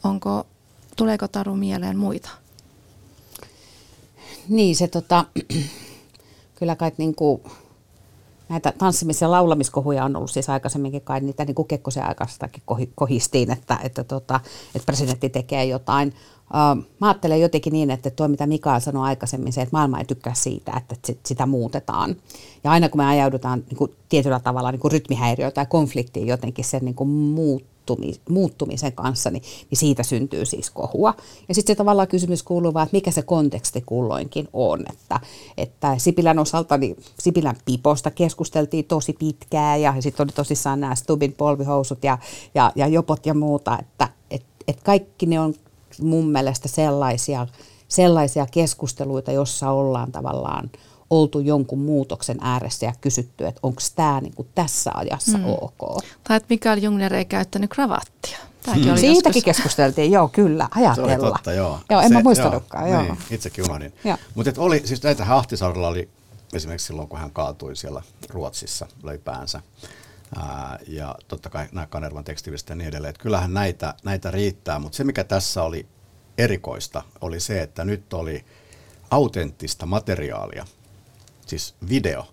Onko 0.03 0.47
Tuleeko 0.95 1.27
Taru 1.27 1.55
mieleen 1.55 1.97
muita? 1.97 2.29
Niin, 4.49 4.75
se 4.75 4.87
tota, 4.87 5.25
kyllä 6.59 6.75
kai 6.75 6.91
niin 6.97 7.15
kuin, 7.15 7.41
näitä 8.49 8.73
tanssimis- 8.77 9.21
ja 9.21 9.31
laulamiskohuja 9.31 10.05
on 10.05 10.15
ollut 10.15 10.31
siis 10.31 10.49
aikaisemminkin 10.49 11.01
kai 11.01 11.19
niitä 11.19 11.45
niin 11.45 11.55
kuin 11.55 11.67
Kekkosen 11.67 12.07
aikaistakin 12.07 12.63
kohistiin, 12.95 13.51
että, 13.51 13.79
että, 13.83 14.03
tota, 14.03 14.39
että 14.75 14.85
presidentti 14.85 15.29
tekee 15.29 15.65
jotain. 15.65 16.13
Mä 16.99 17.07
ajattelen 17.07 17.41
jotenkin 17.41 17.73
niin, 17.73 17.91
että 17.91 18.09
tuo 18.09 18.27
mitä 18.27 18.47
Mikael 18.47 18.79
sanoi 18.79 19.07
aikaisemmin, 19.07 19.53
se, 19.53 19.61
että 19.61 19.77
maailma 19.77 19.99
ei 19.99 20.05
tykkää 20.05 20.33
siitä, 20.33 20.71
että 20.77 21.13
sitä 21.25 21.45
muutetaan. 21.45 22.15
Ja 22.63 22.71
aina 22.71 22.89
kun 22.89 22.97
me 22.97 23.05
ajaudutaan 23.05 23.63
niin 23.69 23.77
kuin 23.77 23.91
tietyllä 24.09 24.39
tavalla 24.39 24.71
niin 24.71 24.79
kuin 24.79 24.91
rytmihäiriöön 24.91 25.53
tai 25.53 25.65
konfliktiin 25.65 26.27
jotenkin 26.27 26.65
sen 26.65 26.85
niin 26.85 26.95
kuin 26.95 27.09
muut, 27.09 27.63
muuttumisen 28.29 28.93
kanssa, 28.93 29.31
niin, 29.31 29.43
niin 29.69 29.77
siitä 29.77 30.03
syntyy 30.03 30.45
siis 30.45 30.69
kohua. 30.69 31.13
Ja 31.47 31.55
sitten 31.55 31.73
se 31.73 31.77
tavallaan 31.77 32.07
kysymys 32.07 32.43
kuuluu 32.43 32.73
vaan, 32.73 32.83
että 32.83 32.97
mikä 32.97 33.11
se 33.11 33.21
konteksti 33.21 33.83
kulloinkin 33.85 34.47
on. 34.53 34.85
Että, 34.89 35.19
että 35.57 35.97
Sipilän 35.97 36.39
osalta, 36.39 36.77
niin 36.77 36.97
Sipilän 37.19 37.55
piposta 37.65 38.11
keskusteltiin 38.11 38.85
tosi 38.85 39.13
pitkään 39.13 39.81
ja 39.81 39.93
sitten 39.99 40.23
oli 40.23 40.31
tosissaan 40.31 40.79
nämä 40.79 40.95
Stubin 40.95 41.33
polvihousut 41.33 42.03
ja, 42.03 42.17
ja, 42.55 42.71
ja 42.75 42.87
jopot 42.87 43.25
ja 43.25 43.33
muuta, 43.33 43.79
että 43.79 44.09
et, 44.31 44.43
et 44.67 44.81
kaikki 44.83 45.25
ne 45.25 45.39
on 45.39 45.53
mun 46.01 46.29
mielestä 46.29 46.67
sellaisia, 46.67 47.47
sellaisia 47.87 48.45
keskusteluita, 48.51 49.31
jossa 49.31 49.69
ollaan 49.69 50.11
tavallaan 50.11 50.69
oltu 51.09 51.39
jonkun 51.39 51.79
muutoksen 51.79 52.37
ääressä 52.41 52.85
ja 52.85 52.93
kysytty, 53.01 53.47
että 53.47 53.59
onko 53.63 53.81
tämä 53.95 54.21
niinku 54.21 54.47
tässä 54.55 54.91
ajassa 54.93 55.37
mm. 55.37 55.45
ok. 55.45 56.03
Tai 56.23 56.37
että 56.37 56.47
Mikael 56.49 56.83
Jungner 56.83 57.13
ei 57.13 57.25
käyttänyt 57.25 57.69
kravattia. 57.69 58.37
Hmm. 58.73 58.91
Oli 58.91 58.99
Siitäkin 58.99 59.25
joskus. 59.25 59.43
keskusteltiin, 59.43 60.11
joo 60.11 60.27
kyllä, 60.27 60.67
ajatella. 60.75 61.09
Se 61.09 61.15
oli 61.15 61.31
totta, 61.31 61.53
joo. 61.53 61.79
Joo, 61.89 62.01
en 62.01 62.07
Se, 62.07 62.13
mä 62.13 62.23
muistanutkaan, 62.23 62.89
joo. 62.89 63.01
Niin, 63.01 63.17
itsekin 63.31 63.65
unohdin. 63.65 63.93
Mutta 64.35 64.51
oli, 64.57 64.81
siis 64.85 65.03
näitä 65.03 65.25
Ahtisaarella 65.29 65.87
oli 65.87 66.09
esimerkiksi 66.53 66.87
silloin, 66.87 67.07
kun 67.07 67.19
hän 67.19 67.31
kaatui 67.31 67.75
siellä 67.75 68.01
Ruotsissa, 68.29 68.87
löi 69.03 69.17
päänsä. 69.17 69.61
Ää, 70.35 70.79
ja 70.87 71.15
totta 71.27 71.49
kai 71.49 71.67
nämä 71.71 71.87
Kanervan 71.87 72.23
tekstiviset 72.23 72.69
ja 72.69 72.75
niin 72.75 72.87
edelleen. 72.87 73.09
Että 73.09 73.21
kyllähän 73.21 73.53
näitä, 73.53 73.93
näitä 74.03 74.31
riittää, 74.31 74.79
mutta 74.79 74.95
se 74.95 75.03
mikä 75.03 75.23
tässä 75.23 75.63
oli 75.63 75.87
erikoista 76.37 77.03
oli 77.21 77.39
se, 77.39 77.61
että 77.61 77.85
nyt 77.85 78.13
oli 78.13 78.45
autenttista 79.09 79.85
materiaalia 79.85 80.65
siis 81.45 81.75
video. 81.89 82.27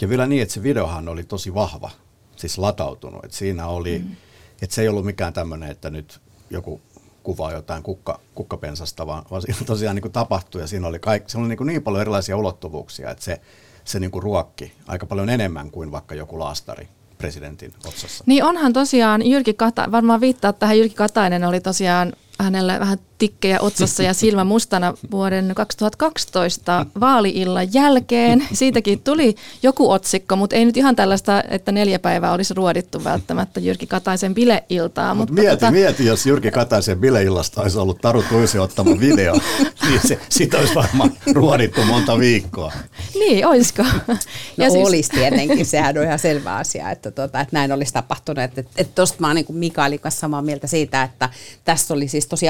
Ja 0.00 0.08
vielä 0.08 0.26
niin, 0.26 0.42
että 0.42 0.54
se 0.54 0.62
videohan 0.62 1.08
oli 1.08 1.24
tosi 1.24 1.54
vahva, 1.54 1.90
siis 2.36 2.58
latautunut. 2.58 3.24
Että 3.24 3.36
siinä 3.36 3.66
oli, 3.66 3.98
mm. 3.98 4.16
että 4.62 4.74
se 4.74 4.82
ei 4.82 4.88
ollut 4.88 5.04
mikään 5.04 5.32
tämmöinen, 5.32 5.70
että 5.70 5.90
nyt 5.90 6.20
joku 6.50 6.80
kuvaa 7.22 7.52
jotain 7.52 7.82
kukka, 7.82 8.20
kukkapensasta, 8.34 9.06
vaan, 9.06 9.24
vaan 9.30 9.42
siinä 9.42 9.58
tosiaan 9.66 9.96
niin 9.96 10.02
kuin 10.02 10.12
tapahtui 10.12 10.60
ja 10.60 10.66
siinä 10.66 10.86
oli, 10.86 10.98
kaikki, 10.98 11.30
siinä 11.30 11.42
oli 11.42 11.48
niin, 11.48 11.56
kuin 11.56 11.66
niin 11.66 11.82
paljon 11.82 12.00
erilaisia 12.00 12.36
ulottuvuuksia, 12.36 13.10
että 13.10 13.24
se, 13.24 13.40
se 13.84 14.00
niin 14.00 14.10
kuin 14.10 14.22
ruokki 14.22 14.72
aika 14.86 15.06
paljon 15.06 15.28
enemmän 15.28 15.70
kuin 15.70 15.92
vaikka 15.92 16.14
joku 16.14 16.38
laastari 16.38 16.88
presidentin 17.18 17.74
otsassa. 17.86 18.24
Niin 18.26 18.44
onhan 18.44 18.72
tosiaan 18.72 19.26
Jyrki 19.26 19.54
Katainen, 19.54 19.92
varmaan 19.92 20.20
viittaa 20.20 20.52
tähän 20.52 20.78
Jyrki 20.78 20.94
Katainen 20.94 21.44
oli 21.44 21.60
tosiaan 21.60 22.12
hänellä 22.38 22.80
vähän 22.80 22.98
tikkejä 23.18 23.60
otsassa 23.60 24.02
ja 24.02 24.14
silmä 24.14 24.44
mustana 24.44 24.94
vuoden 25.10 25.52
2012 25.54 26.86
vaaliillan 27.00 27.74
jälkeen. 27.74 28.48
Siitäkin 28.52 29.00
tuli 29.00 29.34
joku 29.62 29.90
otsikko, 29.90 30.36
mutta 30.36 30.56
ei 30.56 30.64
nyt 30.64 30.76
ihan 30.76 30.96
tällaista, 30.96 31.42
että 31.48 31.72
neljä 31.72 31.98
päivää 31.98 32.32
olisi 32.32 32.54
ruodittu 32.54 33.04
välttämättä 33.04 33.60
Jyrki 33.60 33.86
Kataisen 33.86 34.34
bileiltaa. 34.34 35.14
Mut 35.14 35.30
mutta 35.30 35.42
mieti, 35.42 35.56
tota... 35.56 35.70
mieti, 35.70 36.06
jos 36.06 36.26
Jyrki 36.26 36.50
Kataisen 36.50 36.98
bileillasta 36.98 37.62
olisi 37.62 37.78
ollut 37.78 37.98
Taru 38.00 38.22
Tuisi 38.22 38.58
ottama 38.58 39.00
video, 39.00 39.34
niin 39.88 40.00
se, 40.04 40.18
siitä 40.28 40.58
olisi 40.58 40.74
varmaan 40.74 41.12
ruodittu 41.32 41.84
monta 41.84 42.18
viikkoa. 42.18 42.72
Niin, 43.14 43.46
olisiko? 43.46 43.82
No 43.82 44.16
ja 44.56 44.70
siis... 44.72 44.86
olisi 44.86 45.10
tietenkin, 45.10 45.66
sehän 45.66 45.98
on 45.98 46.04
ihan 46.04 46.18
selvä 46.18 46.56
asia, 46.56 46.90
että, 46.90 47.10
tuota, 47.10 47.40
että 47.40 47.56
näin 47.56 47.72
olisi 47.72 47.92
tapahtunut. 47.92 48.44
Että, 48.44 48.60
että 48.76 48.92
tuosta 48.94 49.16
mä 49.20 49.26
olen 49.26 49.44
niin 49.48 49.58
Mikaelin 49.58 50.00
kanssa 50.00 50.20
samaa 50.20 50.42
mieltä 50.42 50.66
siitä, 50.66 51.02
että 51.02 51.28
tässä 51.64 51.94
oli 51.94 52.08
siis 52.08 52.25
tosi 52.28 52.46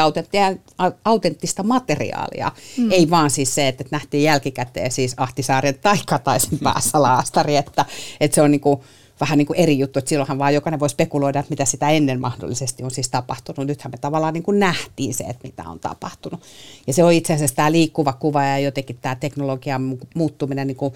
autenttista 1.04 1.62
materiaalia. 1.62 2.52
Mm. 2.76 2.92
Ei 2.92 3.10
vaan 3.10 3.30
siis 3.30 3.54
se, 3.54 3.68
että 3.68 3.84
nähtiin 3.90 4.22
jälkikäteen 4.22 4.92
siis 4.92 5.14
Ahtisaaren 5.16 5.78
tai 5.78 5.96
Kataisen 6.06 6.58
päässä 6.62 7.02
laastari, 7.02 7.56
että, 7.56 7.84
että 8.20 8.34
se 8.34 8.42
on 8.42 8.50
niin 8.50 8.60
kuin, 8.60 8.80
vähän 9.20 9.38
niin 9.38 9.46
kuin 9.46 9.58
eri 9.58 9.78
juttu, 9.78 9.98
että 9.98 10.08
silloinhan 10.08 10.38
vaan 10.38 10.54
jokainen 10.54 10.80
voi 10.80 10.90
spekuloida, 10.90 11.40
että 11.40 11.50
mitä 11.50 11.64
sitä 11.64 11.90
ennen 11.90 12.20
mahdollisesti 12.20 12.82
on 12.82 12.90
siis 12.90 13.08
tapahtunut. 13.08 13.66
Nythän 13.66 13.90
me 13.90 13.98
tavallaan 13.98 14.34
niin 14.34 14.42
kuin 14.42 14.58
nähtiin 14.58 15.14
se, 15.14 15.24
että 15.24 15.48
mitä 15.48 15.62
on 15.66 15.80
tapahtunut. 15.80 16.40
Ja 16.86 16.92
se 16.92 17.04
on 17.04 17.12
itse 17.12 17.32
asiassa 17.32 17.56
tämä 17.56 17.72
liikkuva 17.72 18.12
kuva 18.12 18.44
ja 18.44 18.58
jotenkin 18.58 18.98
tämä 19.02 19.14
teknologian 19.14 19.98
muuttuminen 20.14 20.66
niin 20.66 20.76
kuin 20.76 20.94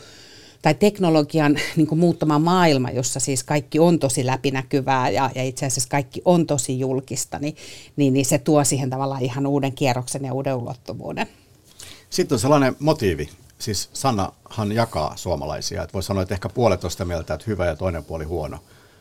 tai 0.62 0.74
teknologian 0.74 1.56
niin 1.76 1.86
kuin 1.86 1.98
muuttama 1.98 2.38
maailma, 2.38 2.90
jossa 2.90 3.20
siis 3.20 3.44
kaikki 3.44 3.78
on 3.78 3.98
tosi 3.98 4.26
läpinäkyvää 4.26 5.10
ja, 5.10 5.30
ja 5.34 5.44
itse 5.44 5.66
asiassa 5.66 5.90
kaikki 5.90 6.22
on 6.24 6.46
tosi 6.46 6.78
julkista, 6.78 7.38
niin, 7.38 7.56
niin, 7.96 8.12
niin 8.12 8.26
se 8.26 8.38
tuo 8.38 8.64
siihen 8.64 8.90
tavallaan 8.90 9.22
ihan 9.22 9.46
uuden 9.46 9.72
kierroksen 9.72 10.24
ja 10.24 10.32
uuden 10.32 10.54
ulottuvuuden. 10.54 11.26
Sitten 12.10 12.36
on 12.36 12.40
sellainen 12.40 12.76
motiivi, 12.78 13.28
siis 13.58 13.90
Sannahan 13.92 14.72
jakaa 14.72 15.16
suomalaisia, 15.16 15.82
että 15.82 16.02
sanoa, 16.02 16.22
että 16.22 16.34
ehkä 16.34 16.48
puolet 16.48 16.84
on 16.84 16.90
sitä 16.90 17.04
mieltä, 17.04 17.34
että 17.34 17.46
hyvä 17.46 17.66
ja 17.66 17.76
toinen 17.76 18.04
puoli 18.04 18.24
huono 18.24 18.58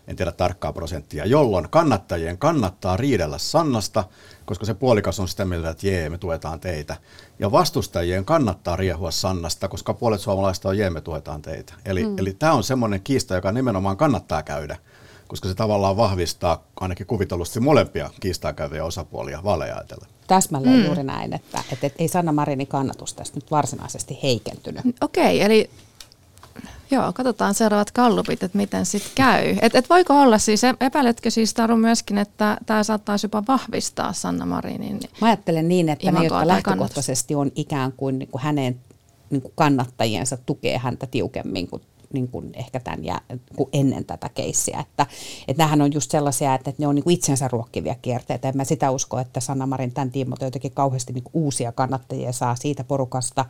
en 0.09 0.15
tiedä 0.15 0.31
tarkkaa 0.31 0.73
prosenttia, 0.73 1.25
jolloin 1.25 1.69
kannattajien 1.69 2.37
kannattaa 2.37 2.97
riidellä 2.97 3.37
Sannasta, 3.37 4.03
koska 4.45 4.65
se 4.65 4.73
puolikas 4.73 5.19
on 5.19 5.27
sitä 5.27 5.45
mieltä, 5.45 5.69
että 5.69 5.87
jee, 5.87 6.09
me 6.09 6.17
tuetaan 6.17 6.59
teitä. 6.59 6.97
Ja 7.39 7.51
vastustajien 7.51 8.25
kannattaa 8.25 8.75
riehua 8.75 9.11
Sannasta, 9.11 9.67
koska 9.67 9.93
puolet 9.93 10.21
suomalaista 10.21 10.69
on 10.69 10.77
jee, 10.77 10.89
me 10.89 11.01
tuetaan 11.01 11.41
teitä. 11.41 11.73
Eli, 11.85 12.05
mm. 12.05 12.17
eli 12.17 12.33
tämä 12.33 12.53
on 12.53 12.63
semmoinen 12.63 13.01
kiista, 13.01 13.35
joka 13.35 13.51
nimenomaan 13.51 13.97
kannattaa 13.97 14.43
käydä, 14.43 14.77
koska 15.27 15.47
se 15.47 15.55
tavallaan 15.55 15.97
vahvistaa 15.97 16.63
ainakin 16.79 17.07
kuvitellusti 17.07 17.59
molempia 17.59 18.09
kiistaa 18.19 18.53
käyviä 18.53 18.85
osapuolia 18.85 19.43
vaaleja 19.43 19.75
ajatellen. 19.75 20.09
Täsmälleen 20.27 20.79
mm. 20.79 20.85
juuri 20.85 21.03
näin, 21.03 21.33
että, 21.33 21.63
että, 21.71 21.87
että 21.87 22.03
ei 22.03 22.07
Sanna 22.07 22.31
Marinin 22.31 22.67
kannatus 22.67 23.13
tästä 23.13 23.37
nyt 23.37 23.51
varsinaisesti 23.51 24.19
heikentynyt. 24.23 24.81
Okei, 25.01 25.35
okay, 25.35 25.45
eli 25.45 25.69
Joo, 26.91 27.13
katsotaan 27.13 27.53
seuraavat 27.53 27.91
kallupit, 27.91 28.43
että 28.43 28.57
miten 28.57 28.85
sitten 28.85 29.11
käy. 29.15 29.55
Et, 29.61 29.75
et 29.75 29.89
voiko 29.89 30.21
olla 30.21 30.37
siis, 30.37 30.61
epäiletkö 30.81 31.29
siis 31.29 31.53
Taru 31.53 31.77
myöskin, 31.77 32.17
että 32.17 32.57
tämä 32.65 32.83
saattaisi 32.83 33.25
jopa 33.25 33.43
vahvistaa 33.47 34.13
Sanna 34.13 34.45
Marinin 34.45 34.99
Mä 35.21 35.27
ajattelen 35.27 35.67
niin, 35.67 35.89
että 35.89 36.11
ne, 36.11 36.23
jotka 36.23 36.47
lähtökohtaisesti 36.47 37.35
on 37.35 37.51
ikään 37.55 37.91
kuin, 37.91 38.19
niin 38.19 38.29
kuin 38.29 38.41
hänen 38.41 38.79
niin 39.29 39.41
kuin 39.41 39.53
kannattajiensa 39.55 40.37
tukee 40.45 40.77
häntä 40.77 41.07
tiukemmin 41.11 41.67
kuin 41.67 41.81
niin 42.13 42.27
kuin 42.27 42.49
ehkä 42.53 42.79
tämän 42.79 43.05
jä, 43.05 43.21
kuin 43.55 43.69
ennen 43.73 44.05
tätä 44.05 44.29
keissiä. 44.29 44.79
Että, 44.79 45.05
että 45.47 45.63
nämähän 45.63 45.81
on 45.81 45.93
just 45.93 46.11
sellaisia, 46.11 46.53
että, 46.53 46.69
että 46.69 46.81
ne 46.81 46.87
on 46.87 46.95
niin 46.95 47.03
kuin 47.03 47.13
itsensä 47.13 47.47
ruokkivia 47.47 47.95
kierteitä. 48.01 48.49
En 48.49 48.57
mä 48.57 48.63
sitä 48.63 48.91
usko, 48.91 49.19
että 49.19 49.39
Sanna 49.39 49.65
Marin 49.65 49.93
tämän 49.93 50.11
tiimoilta 50.11 50.45
jotenkin 50.45 50.71
kauheasti 50.71 51.13
niin 51.13 51.23
kuin 51.23 51.43
uusia 51.43 51.71
kannattajia 51.71 52.31
saa 52.31 52.55
siitä 52.55 52.83
porukasta, 52.83 53.45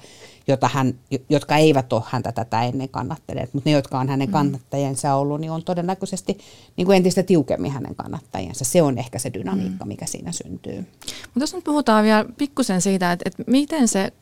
jota 0.47 0.69
hän, 0.73 0.93
jotka 1.29 1.57
eivät 1.57 1.93
ole 1.93 2.03
häntä 2.05 2.31
tätä 2.31 2.63
ennen 2.63 2.89
kannattaneet. 2.89 3.53
Mutta 3.53 3.69
ne, 3.69 3.73
jotka 3.73 3.99
on 3.99 4.09
hänen 4.09 4.29
mm. 4.29 4.33
kannattajiensa 4.33 5.15
ollut, 5.15 5.41
niin 5.41 5.51
on 5.51 5.63
todennäköisesti 5.63 6.37
niin 6.77 6.85
kuin 6.85 6.97
entistä 6.97 7.23
tiukemmin 7.23 7.71
hänen 7.71 7.95
kannattajiensa. 7.95 8.65
Se 8.65 8.81
on 8.81 8.97
ehkä 8.97 9.19
se 9.19 9.33
dynamiikka, 9.33 9.85
mikä 9.85 10.05
siinä 10.05 10.31
syntyy. 10.31 10.87
Mutta 11.23 11.39
jos 11.39 11.53
nyt 11.53 11.63
puhutaan 11.63 12.03
vielä 12.03 12.25
pikkusen 12.37 12.81
siitä, 12.81 13.11
että, 13.11 13.23
että 13.25 13.43
miten 13.47 13.87
se 13.87 14.13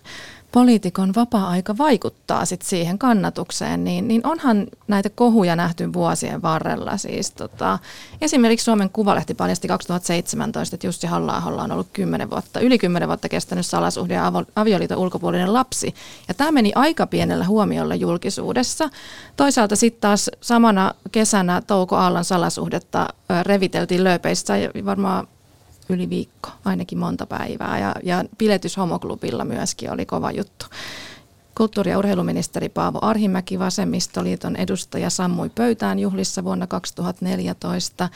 poliitikon 0.57 1.13
vapaa-aika 1.15 1.77
vaikuttaa 1.77 2.45
sit 2.45 2.61
siihen 2.61 2.97
kannatukseen, 2.97 3.83
niin, 3.83 4.07
niin 4.07 4.27
onhan 4.27 4.67
näitä 4.87 5.09
kohuja 5.09 5.55
nähty 5.55 5.93
vuosien 5.93 6.41
varrella. 6.41 6.97
Siis 6.97 7.31
tota, 7.31 7.79
esimerkiksi 8.21 8.63
Suomen 8.63 8.89
Kuvalehti 8.89 9.33
paljasti 9.33 9.67
2017, 9.67 10.75
että 10.75 10.87
Jussi 10.87 11.07
halla 11.07 11.63
on 11.63 11.71
ollut 11.71 11.87
10 11.93 12.29
vuotta, 12.29 12.59
yli 12.59 12.77
10 12.77 13.07
vuotta 13.07 13.29
kestänyt 13.29 13.65
salasuhde 13.65 14.13
ja 14.13 14.31
avioliiton 14.55 14.97
ulkopuolinen 14.97 15.53
lapsi. 15.53 15.95
Ja 16.27 16.33
tämä 16.33 16.51
meni 16.51 16.71
aika 16.75 17.07
pienellä 17.07 17.45
huomiolla 17.45 17.95
julkisuudessa. 17.95 18.89
Toisaalta 19.35 19.75
sitten 19.75 20.01
taas 20.01 20.31
samana 20.41 20.93
kesänä 21.11 21.61
Touko 21.61 21.95
Aallan 21.95 22.25
salasuhdetta 22.25 23.07
reviteltiin 23.43 24.03
lööpeissä 24.03 24.57
ja 24.57 24.69
varmaan 24.85 25.27
yli 25.89 26.09
viikko, 26.09 26.49
ainakin 26.65 26.97
monta 26.97 27.25
päivää. 27.25 27.79
Ja, 27.79 27.95
ja 28.03 28.23
piletys 28.37 28.77
homoklubilla 28.77 29.45
myöskin 29.45 29.91
oli 29.91 30.05
kova 30.05 30.31
juttu. 30.31 30.65
Kulttuuri- 31.57 31.91
ja 31.91 31.97
urheiluministeri 31.97 32.69
Paavo 32.69 32.99
Arhimäki, 33.01 33.59
Vasemmistoliiton 33.59 34.55
edustaja, 34.55 35.09
sammui 35.09 35.49
pöytään 35.49 35.99
juhlissa 35.99 36.43
vuonna 36.43 36.67
2014. 36.67 38.09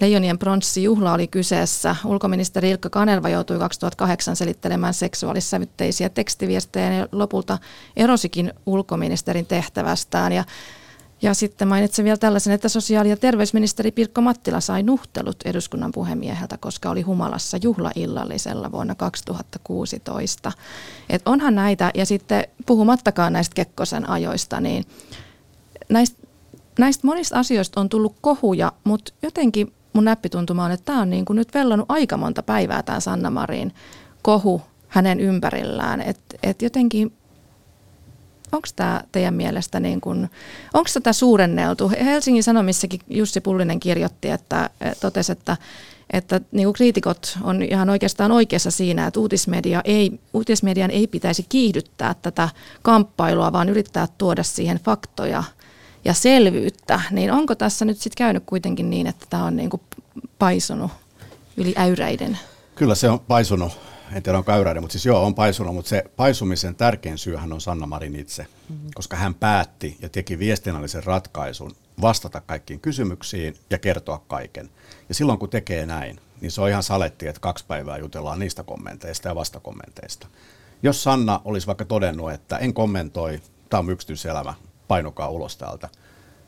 Leijonien 0.00 0.38
pronssijuhla 0.38 1.12
oli 1.12 1.26
kyseessä. 1.26 1.96
Ulkoministeri 2.04 2.70
Ilkka 2.70 2.90
Kanerva 2.90 3.28
joutui 3.28 3.58
2008 3.58 4.36
selittelemään 4.36 4.94
seksuaalissävytteisiä 4.94 6.08
tekstiviestejä 6.08 6.92
ja 6.92 7.08
lopulta 7.12 7.58
erosikin 7.96 8.52
ulkoministerin 8.66 9.46
tehtävästään. 9.46 10.32
Ja 10.32 10.44
ja 11.22 11.34
sitten 11.34 11.68
mainitsen 11.68 12.04
vielä 12.04 12.16
tällaisen, 12.16 12.52
että 12.52 12.68
sosiaali- 12.68 13.10
ja 13.10 13.16
terveysministeri 13.16 13.90
Pirkko 13.90 14.20
Mattila 14.20 14.60
sai 14.60 14.82
nuhtelut 14.82 15.36
eduskunnan 15.44 15.92
puhemieheltä, 15.92 16.56
koska 16.56 16.90
oli 16.90 17.02
humalassa 17.02 17.58
juhlaillallisella 17.62 18.72
vuonna 18.72 18.94
2016. 18.94 20.52
Et 21.10 21.22
onhan 21.26 21.54
näitä, 21.54 21.90
ja 21.94 22.06
sitten 22.06 22.44
puhumattakaan 22.66 23.32
näistä 23.32 23.54
Kekkosen 23.54 24.10
ajoista, 24.10 24.60
niin 24.60 24.84
näistä, 25.88 26.26
näistä 26.78 27.06
monista 27.06 27.38
asioista 27.38 27.80
on 27.80 27.88
tullut 27.88 28.16
kohuja, 28.20 28.72
mutta 28.84 29.12
jotenkin 29.22 29.72
mun 29.92 30.04
näppituntuma 30.04 30.64
on, 30.64 30.72
että 30.72 30.84
tämä 30.84 31.00
on 31.00 31.10
niin 31.10 31.24
kuin 31.24 31.36
nyt 31.36 31.54
vellonut 31.54 31.86
aika 31.88 32.16
monta 32.16 32.42
päivää 32.42 32.82
tämä 32.82 33.00
Sanna 33.00 33.30
Marin 33.30 33.74
kohu 34.22 34.62
hänen 34.88 35.20
ympärillään. 35.20 36.00
Että 36.00 36.36
et 36.42 36.62
jotenkin 36.62 37.12
onko 38.52 38.68
tämä 38.76 39.02
teidän 39.12 39.34
mielestä, 39.34 39.80
niin 39.80 40.00
onko 40.74 40.90
tätä 40.94 41.12
suurenneltu? 41.12 41.92
Helsingin 42.04 42.42
Sanomissakin 42.42 43.00
Jussi 43.08 43.40
Pullinen 43.40 43.80
kirjoitti, 43.80 44.30
että 44.30 44.70
totesi, 45.00 45.32
että 45.32 45.56
että 46.12 46.40
niin 46.52 46.66
kuin 46.66 46.74
kriitikot 46.74 47.38
on 47.42 47.62
ihan 47.62 47.90
oikeastaan 47.90 48.32
oikeassa 48.32 48.70
siinä, 48.70 49.06
että 49.06 49.20
uutismedia 49.20 49.80
ei, 49.84 50.20
uutismedian 50.32 50.90
ei 50.90 51.06
pitäisi 51.06 51.46
kiihdyttää 51.48 52.14
tätä 52.22 52.48
kamppailua, 52.82 53.52
vaan 53.52 53.68
yrittää 53.68 54.08
tuoda 54.18 54.42
siihen 54.42 54.80
faktoja 54.84 55.44
ja 56.04 56.14
selvyyttä. 56.14 57.00
Niin 57.10 57.32
onko 57.32 57.54
tässä 57.54 57.84
nyt 57.84 57.98
sitten 57.98 58.18
käynyt 58.18 58.42
kuitenkin 58.46 58.90
niin, 58.90 59.06
että 59.06 59.26
tämä 59.30 59.44
on 59.44 59.56
niin 59.56 59.70
kuin 59.70 59.82
paisunut 60.38 60.90
yli 61.56 61.74
äyräiden? 61.76 62.38
Kyllä 62.74 62.94
se 62.94 63.10
on 63.10 63.20
paisunut 63.20 63.72
en 64.12 64.22
tiedä 64.22 64.38
on 64.38 64.44
käyräinen, 64.44 64.82
mutta 64.82 64.92
siis 64.92 65.06
joo, 65.06 65.26
on 65.26 65.34
paisunut, 65.34 65.74
mutta 65.74 65.88
se 65.88 66.04
paisumisen 66.16 66.74
tärkein 66.74 67.18
syyhän 67.18 67.52
on 67.52 67.60
Sanna 67.60 67.86
Marin 67.86 68.16
itse, 68.16 68.46
mm-hmm. 68.68 68.90
koska 68.94 69.16
hän 69.16 69.34
päätti 69.34 69.96
ja 70.02 70.08
teki 70.08 70.38
viestinnällisen 70.38 71.04
ratkaisun 71.04 71.72
vastata 72.00 72.40
kaikkiin 72.40 72.80
kysymyksiin 72.80 73.54
ja 73.70 73.78
kertoa 73.78 74.22
kaiken. 74.28 74.70
Ja 75.08 75.14
silloin 75.14 75.38
kun 75.38 75.50
tekee 75.50 75.86
näin, 75.86 76.20
niin 76.40 76.50
se 76.50 76.60
on 76.60 76.68
ihan 76.68 76.82
saletti, 76.82 77.28
että 77.28 77.40
kaksi 77.40 77.64
päivää 77.68 77.98
jutellaan 77.98 78.38
niistä 78.38 78.62
kommenteista 78.62 79.28
ja 79.28 79.34
vastakommenteista. 79.34 80.26
Jos 80.82 81.02
Sanna 81.02 81.40
olisi 81.44 81.66
vaikka 81.66 81.84
todennut, 81.84 82.32
että 82.32 82.56
en 82.56 82.74
kommentoi, 82.74 83.40
tämä 83.70 83.78
on 83.78 83.90
yksityiselämä, 83.90 84.54
painokaa 84.88 85.28
ulos 85.28 85.56
täältä, 85.56 85.88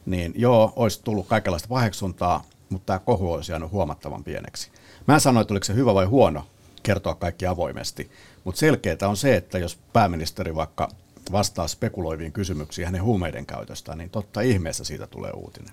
niin 0.06 0.32
joo, 0.36 0.72
olisi 0.76 1.00
tullut 1.04 1.26
kaikenlaista 1.26 1.68
paheksuntaa, 1.68 2.44
mutta 2.70 2.86
tämä 2.86 2.98
kohu 2.98 3.32
olisi 3.32 3.52
jäänyt 3.52 3.70
huomattavan 3.70 4.24
pieneksi. 4.24 4.70
Mä 5.06 5.14
en 5.14 5.20
sano, 5.20 5.40
että 5.40 5.54
oliko 5.54 5.64
se 5.64 5.74
hyvä 5.74 5.94
vai 5.94 6.04
huono, 6.04 6.46
kertoa 6.82 7.14
kaikki 7.14 7.46
avoimesti. 7.46 8.10
Mutta 8.44 8.58
selkeää 8.58 9.08
on 9.08 9.16
se, 9.16 9.36
että 9.36 9.58
jos 9.58 9.78
pääministeri 9.92 10.54
vaikka 10.54 10.88
vastaa 11.32 11.68
spekuloiviin 11.68 12.32
kysymyksiin 12.32 12.86
hänen 12.86 13.02
huumeiden 13.02 13.46
käytöstä, 13.46 13.96
niin 13.96 14.10
totta 14.10 14.40
ihmeessä 14.40 14.84
siitä 14.84 15.06
tulee 15.06 15.30
uutinen. 15.30 15.72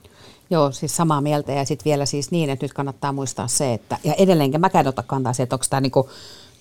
Joo, 0.49 0.71
siis 0.71 0.95
samaa 0.95 1.21
mieltä 1.21 1.51
ja 1.51 1.65
sitten 1.65 1.85
vielä 1.85 2.05
siis 2.05 2.31
niin, 2.31 2.49
että 2.49 2.65
nyt 2.65 2.73
kannattaa 2.73 3.11
muistaa 3.11 3.47
se, 3.47 3.73
että 3.73 3.97
ja 4.03 4.13
edelleenkin 4.13 4.61
mä 4.61 4.69
en 4.73 4.87
ota 4.87 5.03
kantaa 5.03 5.33
siihen, 5.33 5.43
että 5.43 5.55
onko 5.55 5.65
tämä 5.69 5.81
niinku 5.81 6.09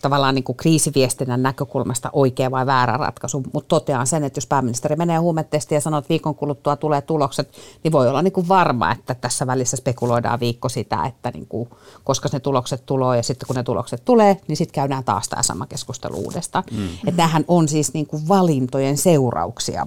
tavallaan 0.03 0.35
niin 0.35 0.45
kuin 0.45 0.57
kriisiviestinnän 0.57 1.43
näkökulmasta 1.43 2.11
oikea 2.13 2.51
vai 2.51 2.67
väärä 2.67 2.97
ratkaisu, 2.97 3.43
mutta 3.53 3.69
totean 3.69 4.07
sen, 4.07 4.25
että 4.25 4.39
jos 4.39 4.47
pääministeri 4.47 4.97
menee 4.97 5.19
huumetestiin 5.19 5.77
ja 5.77 5.81
sanoo, 5.81 5.99
että 5.99 6.09
viikon 6.09 6.35
kuluttua 6.35 6.77
tulee 6.77 7.03
tulokset, 7.03 7.53
niin 7.85 7.93
voi 7.93 8.09
olla 8.09 8.23
niin 8.23 8.33
kuin 8.33 8.49
varma, 8.49 8.93
että 8.93 9.15
tässä 9.15 9.47
välissä 9.47 9.77
spekuloidaan 9.77 10.41
viikko 10.41 10.69
sitä, 10.69 11.05
että 11.05 11.31
niin 11.31 11.47
kuin, 11.47 11.69
koska 12.05 12.29
ne 12.33 12.41
tulokset 12.41 12.87
tulee 12.87 13.17
ja 13.17 13.23
sitten 13.23 13.47
kun 13.47 13.57
ne 13.57 13.63
tulokset 13.63 14.05
tulee, 14.05 14.37
niin 14.49 14.57
sitten 14.57 14.75
käydään 14.75 15.05
taas 15.05 15.29
tämä 15.29 15.43
sama 15.43 15.67
keskustelu 15.67 16.17
uudestaan. 16.17 16.65
Mm. 16.71 16.89
Että 16.95 17.17
tämähän 17.17 17.45
on 17.49 17.69
siis 17.69 17.95
niin 17.95 18.07
kuin 18.07 18.29
valintojen 18.29 18.99
seurauksia 18.99 19.87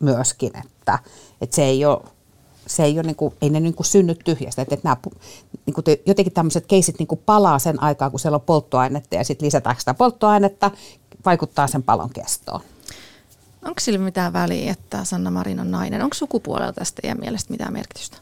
myöskin, 0.00 0.52
että, 0.64 0.98
että 1.40 1.56
se 1.56 1.64
ei 1.64 1.84
ole 1.84 2.00
se 2.66 2.84
ei, 2.84 2.94
ole 2.94 3.02
niin 3.02 3.16
kuin, 3.16 3.34
ei 3.42 3.50
ne 3.50 3.60
niin 3.60 3.74
kuin 3.74 3.86
synny 3.86 4.14
tyhjästä. 4.14 4.62
Että, 4.62 4.74
että 4.74 4.88
nämä, 4.88 4.96
niin 5.66 5.74
kuin 5.74 5.84
jotenkin 6.06 6.32
tämmöiset 6.32 6.66
keisit 6.66 6.98
niin 6.98 7.06
kuin 7.06 7.20
palaa 7.26 7.58
sen 7.58 7.82
aikaa, 7.82 8.10
kun 8.10 8.20
siellä 8.20 8.36
on 8.36 8.40
polttoainetta 8.40 9.14
ja 9.14 9.24
sitten 9.24 9.46
lisätään 9.46 9.76
sitä 9.78 9.94
polttoainetta, 9.94 10.70
vaikuttaa 11.24 11.66
sen 11.66 11.82
palon 11.82 12.10
kestoon. 12.10 12.60
Onko 13.64 13.80
sillä 13.80 13.98
mitään 13.98 14.32
väliä, 14.32 14.72
että 14.72 15.04
Sanna 15.04 15.30
Marin 15.30 15.60
on 15.60 15.70
nainen? 15.70 16.02
Onko 16.02 16.14
sukupuolella 16.14 16.72
tästä 16.72 17.02
teidän 17.02 17.20
mielestä 17.20 17.50
mitään 17.50 17.72
merkitystä? 17.72 18.16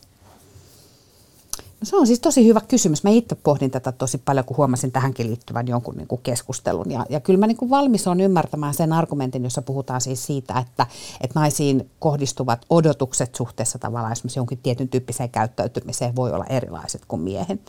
Se 1.83 1.97
on 1.97 2.07
siis 2.07 2.21
tosi 2.21 2.47
hyvä 2.47 2.61
kysymys. 2.69 3.05
Mä 3.05 3.11
itse 3.11 3.35
pohdin 3.35 3.71
tätä 3.71 3.93
tosi 3.93 4.19
paljon, 4.19 4.45
kun 4.45 4.57
huomasin 4.57 4.93
tähänkin 4.93 5.27
liittyvän 5.27 5.69
jonkun 5.69 5.97
niin 5.97 6.09
kuin 6.09 6.21
keskustelun. 6.23 6.91
Ja, 6.91 7.07
ja 7.11 7.21
kyllä 7.21 7.39
mä 7.39 7.47
niin 7.47 7.57
kuin 7.57 7.71
valmis 7.71 8.09
on 8.09 8.21
ymmärtämään 8.21 8.75
sen 8.75 8.93
argumentin, 8.93 9.45
jossa 9.45 9.63
puhutaan 9.63 10.01
siis 10.01 10.27
siitä, 10.27 10.59
että, 10.59 10.87
että 11.21 11.41
naisiin 11.41 11.91
kohdistuvat 11.99 12.67
odotukset 12.71 13.35
suhteessa 13.35 13.79
tavallaan 13.79 14.13
esimerkiksi 14.13 14.39
jonkin 14.39 14.59
tietyn 14.63 14.89
tyyppiseen 14.89 15.31
käyttäytymiseen 15.31 16.17
voi 16.17 16.33
olla 16.33 16.45
erilaiset 16.49 17.03
kuin 17.09 17.23
miehen. 17.23 17.61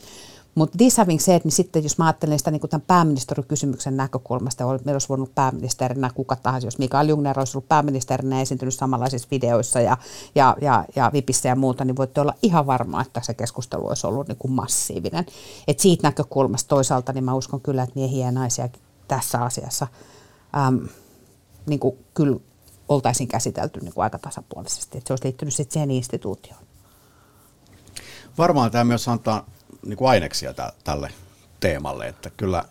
Mutta 0.56 0.78
this 0.78 0.98
having 0.98 1.20
said, 1.20 1.42
niin 1.44 1.52
sitten 1.52 1.84
jos 1.84 1.98
mä 1.98 2.06
ajattelen 2.06 2.38
sitä 2.38 2.52
niin 2.52 2.62
tämän 2.62 2.84
pääministerikysymyksen 2.88 3.98
näkökulmasta, 3.98 4.66
meillä 4.66 4.92
olisi 4.92 5.10
voinut 5.10 5.36
pääministerinä 5.36 6.10
kuka 6.16 6.36
tahansa, 6.36 6.68
jos 6.68 6.78
Mikael 6.80 7.10
Jungner 7.10 7.40
olisi 7.40 7.58
ollut 7.58 7.70
pääministerinä 7.70 8.42
esiintynyt 8.42 8.74
samanlaisissa 8.74 9.28
videoissa 9.32 9.82
ja, 9.82 9.98
ja, 10.36 10.58
ja, 10.62 10.86
ja 10.96 11.10
Vipissä 11.14 11.50
ja 11.50 11.56
muuta, 11.56 11.86
niin 11.86 11.96
voitte 11.96 12.22
olla 12.22 12.34
ihan 12.42 12.68
varma, 12.68 13.02
että 13.02 13.22
se 13.24 13.34
keskustelu 13.34 13.88
olisi 13.88 14.08
ollut 14.08 14.28
niin 14.28 14.38
kuin 14.38 14.52
massiivinen. 14.52 15.26
Et 15.68 15.80
siitä 15.80 16.08
näkökulmasta 16.08 16.68
toisaalta 16.68 17.14
niin 17.14 17.24
mä 17.24 17.34
uskon 17.34 17.62
kyllä, 17.62 17.84
että 17.84 18.00
miehiä 18.00 18.26
ja 18.26 18.32
naisia 18.32 18.70
tässä 19.08 19.42
asiassa 19.42 19.88
äm, 20.68 20.88
niin 21.66 21.80
kuin 21.80 21.98
kyllä 22.14 22.40
oltaisiin 22.90 23.28
käsitelty 23.28 23.80
niin 23.80 23.94
kuin 23.94 24.04
aika 24.04 24.20
tasapuolisesti. 24.20 24.98
Että 24.98 25.08
se 25.08 25.14
olisi 25.14 25.24
liittynyt 25.24 25.54
sitten 25.54 25.74
siihen 25.74 25.92
instituutioon. 25.92 26.64
Varmaan 28.38 28.72
tämä 28.72 28.84
myös 28.84 29.08
antaa 29.08 29.46
niin 29.86 29.98
kuin 29.98 30.10
aineksia 30.10 30.54
tä, 30.54 30.74
tälle 30.84 31.12
teemalle, 31.60 32.08
että 32.08 32.30
kyllä 32.38 32.64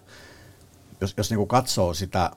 jos, 1.01 1.15
jos 1.17 1.31
niin 1.31 1.39
kuin 1.39 1.49
katsoo 1.49 1.95
sitä 1.95 2.31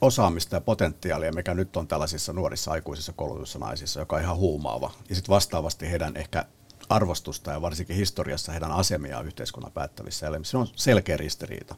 osaamista 0.00 0.56
ja 0.56 0.60
potentiaalia, 0.60 1.32
mikä 1.32 1.54
nyt 1.54 1.76
on 1.76 1.88
tällaisissa 1.88 2.32
nuorissa 2.32 2.70
aikuisissa 2.70 3.12
koulutussa 3.12 3.58
naisissa, 3.58 4.00
joka 4.00 4.16
on 4.16 4.22
ihan 4.22 4.36
huumaava, 4.36 4.92
ja 5.08 5.14
sitten 5.14 5.32
vastaavasti 5.32 5.90
heidän 5.90 6.16
ehkä 6.16 6.44
arvostusta 6.88 7.50
ja 7.50 7.62
varsinkin 7.62 7.96
historiassa 7.96 8.52
heidän 8.52 8.72
asemia 8.72 9.20
yhteiskunnan 9.20 9.72
päättävissä 9.72 10.26
elimissä. 10.26 10.50
Se 10.50 10.56
on 10.56 10.68
selkeä 10.76 11.16
ristiriita. 11.16 11.74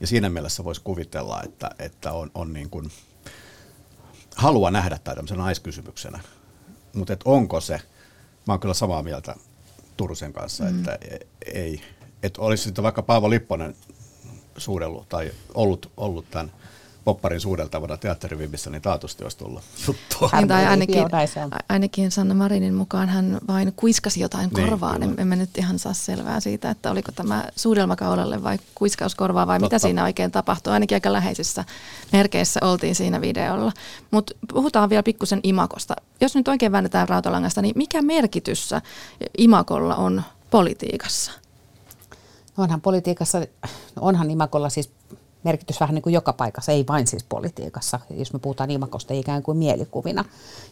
Ja 0.00 0.06
siinä 0.06 0.28
mielessä 0.28 0.64
voisi 0.64 0.80
kuvitella, 0.84 1.42
että, 1.42 1.70
että 1.78 2.12
on, 2.12 2.30
on 2.34 2.52
niin 2.52 2.70
kuin 2.70 2.90
halua 4.36 4.70
nähdä 4.70 4.98
tämä 4.98 5.14
tämmöisenä 5.14 5.42
naiskysymyksenä. 5.42 6.20
Mutta 6.94 7.16
onko 7.24 7.60
se, 7.60 7.80
mä 8.46 8.52
oon 8.52 8.60
kyllä 8.60 8.74
samaa 8.74 9.02
mieltä 9.02 9.34
Turusen 9.96 10.32
kanssa, 10.32 10.64
mm. 10.64 10.78
että 10.78 10.98
ei, 11.46 11.80
että 12.22 12.42
olisi 12.42 12.64
sitten 12.64 12.84
vaikka 12.84 13.02
Paavo 13.02 13.30
Lipponen 13.30 13.74
suudellut 14.56 15.08
tai 15.08 15.30
ollut, 15.54 15.92
ollut 15.96 16.30
tämän 16.30 16.52
popparin 17.04 17.40
suudeltavana 17.40 17.96
teatterivivissä, 17.96 18.70
niin 18.70 18.82
taatusti 18.82 19.24
olisi 19.24 19.38
tullut 19.38 19.62
juttua. 19.86 20.30
Niin, 20.32 20.48
tai 20.48 20.66
ainakin, 20.66 21.04
ainakin 21.68 22.10
Sanna 22.10 22.34
Marinin 22.34 22.74
mukaan 22.74 23.08
hän 23.08 23.38
vain 23.48 23.72
kuiskasi 23.76 24.20
jotain 24.20 24.50
niin, 24.54 24.68
korvaan. 24.68 25.00
Kyllä. 25.00 25.14
Emme 25.18 25.36
nyt 25.36 25.58
ihan 25.58 25.78
saa 25.78 25.92
selvää 25.92 26.40
siitä, 26.40 26.70
että 26.70 26.90
oliko 26.90 27.12
tämä 27.12 27.44
suudelmakaulalle 27.56 28.42
vai 28.42 28.58
kuiskauskorvaa 28.74 29.46
vai 29.46 29.58
Totta. 29.58 29.74
mitä 29.76 29.78
siinä 29.78 30.04
oikein 30.04 30.30
tapahtui. 30.30 30.72
Ainakin 30.72 30.96
aika 30.96 31.12
läheisissä 31.12 31.64
merkeissä 32.12 32.60
oltiin 32.62 32.94
siinä 32.94 33.20
videolla. 33.20 33.72
Mutta 34.10 34.34
puhutaan 34.52 34.90
vielä 34.90 35.02
pikkusen 35.02 35.40
imakosta. 35.42 35.96
Jos 36.20 36.34
nyt 36.34 36.48
oikein 36.48 36.72
väännetään 36.72 37.08
rautalangasta, 37.08 37.62
niin 37.62 37.72
mikä 37.76 38.02
merkitys 38.02 38.70
imakolla 39.38 39.96
on 39.96 40.22
politiikassa? 40.50 41.32
No 42.56 42.64
onhan 42.64 42.80
politiikassa, 42.80 43.46
onhan 44.00 44.30
imakolla 44.30 44.68
siis 44.68 44.90
merkitys 45.44 45.80
vähän 45.80 45.94
niin 45.94 46.02
kuin 46.02 46.12
joka 46.12 46.32
paikassa, 46.32 46.72
ei 46.72 46.84
vain 46.88 47.06
siis 47.06 47.24
politiikassa, 47.24 48.00
jos 48.10 48.32
me 48.32 48.38
puhutaan 48.38 48.70
imakosta 48.70 49.14
ikään 49.14 49.42
kuin 49.42 49.58
mielikuvina. 49.58 50.24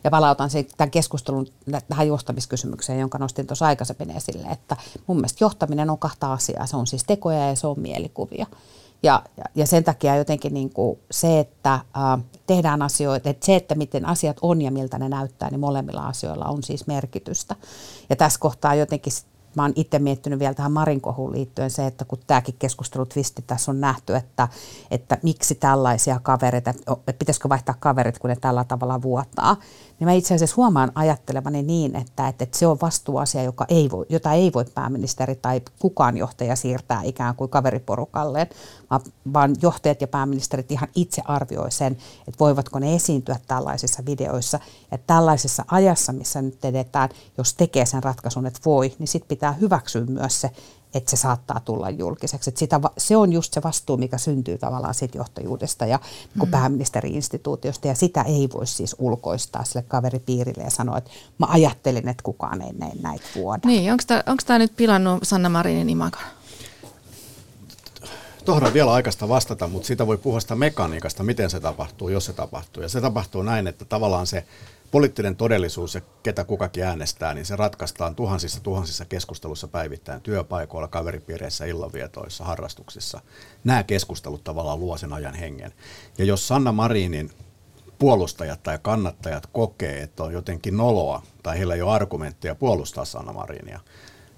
Ja 0.05 0.11
palautan 0.11 0.51
tämän 0.77 0.91
keskustelun 0.91 1.47
tähän 1.89 2.07
johtamiskysymykseen, 2.07 3.01
jonka 3.01 3.19
nostin 3.19 3.47
tuossa 3.47 3.67
aikaisemmin 3.67 4.11
esille, 4.11 4.47
että 4.47 4.77
mun 5.07 5.17
mielestä 5.17 5.45
johtaminen 5.45 5.91
on 5.91 5.99
kahta 5.99 6.33
asiaa. 6.33 6.67
Se 6.67 6.77
on 6.77 6.87
siis 6.87 7.05
tekoja 7.05 7.49
ja 7.49 7.57
se 7.57 7.67
on 7.67 7.81
mielikuvia. 7.81 8.47
Ja, 9.03 9.23
ja, 9.37 9.45
ja 9.55 9.67
sen 9.67 9.85
takia 9.85 10.17
jotenkin 10.17 10.55
niin 10.55 10.71
kuin 10.71 10.99
se, 11.11 11.41
että 11.41 11.75
äh, 11.75 11.83
tehdään 12.47 12.83
asioita, 12.83 13.31
että 13.31 13.47
se, 13.47 13.57
että 13.57 13.75
miten 13.75 14.07
asiat 14.07 14.37
on 14.43 14.63
ja 14.63 14.71
miltä 14.71 14.99
ne 14.99 15.09
näyttää, 15.09 15.51
niin 15.51 15.61
molemmilla 15.61 16.07
asioilla 16.07 16.45
on 16.45 16.63
siis 16.63 16.87
merkitystä. 16.87 17.57
Ja 18.11 18.17
tässä 18.17 18.41
kohtaa 18.41 18.75
jotenkin 18.75 19.13
mä 19.57 19.63
oon 19.63 19.73
itse 19.77 19.99
miettinyt 19.99 20.39
vielä 20.39 20.55
tähän 20.55 20.73
Marin 20.73 21.01
kohuun 21.01 21.33
liittyen 21.33 21.71
se, 21.71 21.87
että 21.87 22.05
kun 22.05 22.19
tämäkin 22.27 22.55
keskustelu 22.59 23.07
twisti 23.07 23.43
tässä 23.47 23.71
on 23.71 23.81
nähty, 23.81 24.15
että, 24.17 24.49
että 24.91 25.19
miksi 25.23 25.55
tällaisia 25.55 26.21
kavereita, 26.23 26.71
että 26.71 27.13
pitäisikö 27.19 27.49
vaihtaa 27.49 27.75
kaverit, 27.81 28.19
kun 28.19 28.31
ne 28.31 28.37
tällä 28.37 28.65
tavalla 28.65 29.03
vuotaa, 29.03 29.57
niin 30.01 30.09
mä 30.09 30.13
itse 30.13 30.35
asiassa 30.35 30.57
huomaan 30.57 30.93
ajattelevani 30.95 31.63
niin, 31.63 31.97
että, 31.97 32.29
että, 32.29 32.45
että 32.45 32.59
se 32.59 32.67
on 32.67 32.79
vastuuasia, 32.83 33.43
joka 33.43 33.65
ei 33.69 33.91
voi, 33.91 34.07
jota 34.09 34.33
ei 34.33 34.53
voi 34.55 34.65
pääministeri 34.75 35.35
tai 35.35 35.61
kukaan 35.79 36.17
johtaja 36.17 36.57
siirtää 36.57 37.03
ikään 37.03 37.35
kuin 37.35 37.51
kaveriporukalleen, 37.51 38.47
vaan 39.33 39.57
johtajat 39.63 40.01
ja 40.01 40.09
pääministerit 40.09 40.73
ihan 40.73 40.89
itse 40.95 41.23
arvioi 41.25 41.73
sen, 41.73 41.93
että 42.29 42.39
voivatko 42.41 42.79
ne 42.79 42.95
esiintyä 42.95 43.37
tällaisissa 43.47 44.03
videoissa. 44.07 44.61
Ja 44.91 44.99
tällaisessa 44.99 45.65
ajassa, 45.71 46.13
missä 46.13 46.43
nyt 46.43 46.65
edetään, 46.65 47.09
jos 47.39 47.55
tekee 47.55 47.87
sen 47.87 48.03
ratkaisun, 48.03 48.47
että 48.47 48.61
voi, 48.65 48.95
niin 48.99 49.09
sitten 49.09 49.29
pitää 49.29 49.53
hyväksyä 49.53 50.05
myös 50.05 50.41
se, 50.41 50.51
että 50.95 51.11
se 51.11 51.17
saattaa 51.17 51.61
tulla 51.61 51.91
julkiseksi. 51.91 52.51
Että 52.51 52.59
sitä, 52.59 52.81
se 52.99 53.17
on 53.17 53.33
just 53.33 53.55
se 53.55 53.63
vastuu, 53.63 53.97
mikä 53.97 54.19
syntyy 54.19 54.59
tavallaan 54.59 54.95
siitä 54.95 55.19
johtajuudesta 55.19 55.87
ja 55.87 56.01
niin 56.35 56.49
mm. 56.49 56.51
pääministeri-instituutiosta, 56.51 57.89
ja 57.89 57.95
sitä 57.95 58.23
ei 58.23 58.49
voi 58.55 58.67
siis 58.67 58.97
ulkoistaa 58.99 59.65
sille 59.65 59.83
kaveripiirille 59.89 60.65
ja 60.65 60.71
sanoa, 60.71 60.99
että 60.99 61.11
mä 61.39 61.47
ajattelin, 61.49 62.09
että 62.09 62.23
kukaan 62.23 62.63
ei 62.63 62.73
näitä 63.03 63.25
vuoda. 63.35 63.61
Niin, 63.65 63.93
onko 63.93 64.43
tämä 64.47 64.59
nyt 64.59 64.77
pilannut 64.77 65.19
Sanna 65.23 65.49
Marinin 65.49 65.91
imakon? 65.91 66.23
Tuohon 68.45 68.65
on 68.65 68.75
vielä 68.75 68.93
aikaista 68.93 69.29
vastata, 69.29 69.69
mutta 69.69 69.87
siitä 69.87 70.07
voi 70.07 70.19
puhua 70.19 70.41
sitä 70.41 70.55
mekaniikasta, 70.55 71.23
miten 71.23 71.51
se 71.51 71.61
tapahtuu, 71.61 72.09
jos 72.09 72.25
se 72.25 72.33
tapahtuu. 72.33 72.83
Ja 72.83 72.89
se 72.89 73.01
tapahtuu 73.01 73.43
näin, 73.43 73.67
että 73.67 73.85
tavallaan 73.85 74.27
se 74.27 74.45
poliittinen 74.91 75.37
todellisuus 75.37 75.95
ja 75.95 76.01
ketä 76.23 76.45
kukakin 76.45 76.85
äänestää, 76.85 77.35
niin 77.35 77.47
se 77.47 77.57
ratkaistaan 77.57 78.15
tuhansissa 78.15 78.61
tuhansissa 78.61 79.05
keskustelussa 79.05 79.69
päivittäin 79.69 80.21
työpaikoilla, 80.21 80.89
kaveripiireissä, 80.89 81.65
illanvietoissa, 81.65 82.45
harrastuksissa. 82.45 83.21
Nämä 83.65 83.83
keskustelut 83.83 84.45
tavallaan 84.45 84.81
luo 84.81 84.97
sen 84.97 85.13
ajan 85.13 85.35
hengen. 85.35 85.73
Ja 86.19 86.25
jos 86.25 86.49
Sanna 86.49 86.73
Marinin 86.73 87.31
puolustajat 87.99 88.63
tai 88.63 88.79
kannattajat 88.83 89.47
kokee, 89.47 90.03
että 90.03 90.23
on 90.23 90.33
jotenkin 90.33 90.77
noloa 90.77 91.23
tai 91.43 91.59
heillä 91.59 91.75
ei 91.75 91.83
ole 91.83 91.93
argumentteja 91.93 92.55
puolustaa 92.55 93.05
Sanna 93.05 93.33
Marinia, 93.33 93.81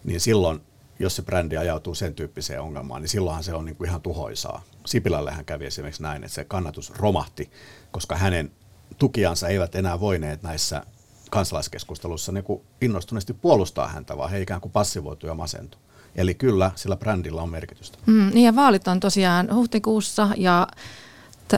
niin 0.05 0.21
silloin 0.21 0.61
jos 0.99 1.17
se 1.17 1.23
brändi 1.23 1.57
ajautuu 1.57 1.95
sen 1.95 2.15
tyyppiseen 2.15 2.61
ongelmaan, 2.61 3.03
niin 3.03 3.09
silloinhan 3.09 3.45
se 3.45 3.55
on 3.55 3.65
niin 3.65 3.77
kuin 3.77 3.89
ihan 3.89 4.03
tuhoisaa. 4.03 4.63
Sipilällähän 4.87 5.45
kävi 5.45 5.67
esimerkiksi 5.67 6.03
näin, 6.03 6.25
että 6.25 6.35
se 6.35 6.45
kannatus 6.45 6.91
romahti, 6.91 7.51
koska 7.91 8.17
hänen 8.17 8.53
tukiansa 8.99 9.49
eivät 9.49 9.75
enää 9.75 10.01
voineet 10.01 10.43
näissä 10.43 10.83
kansalaiskeskustelussa 11.31 12.33
niin 12.33 12.45
kuin 12.45 12.63
innostuneesti 12.81 13.33
puolustaa 13.33 13.89
häntä, 13.89 14.17
vaan 14.17 14.31
he 14.31 14.41
ikään 14.41 14.61
kuin 14.61 14.73
passivoitu 14.73 15.27
ja 15.27 15.35
masentu. 15.35 15.79
Eli 16.17 16.35
kyllä, 16.35 16.71
sillä 16.75 16.97
brändillä 16.97 17.43
on 17.43 17.51
merkitystä. 17.51 17.99
Mm, 18.07 18.31
niin 18.35 18.45
ja 18.45 18.57
vaalit 18.57 18.89
on 18.89 19.01
tosiaan 19.01 19.55
huhtikuussa 19.55 20.29
ja 20.37 20.69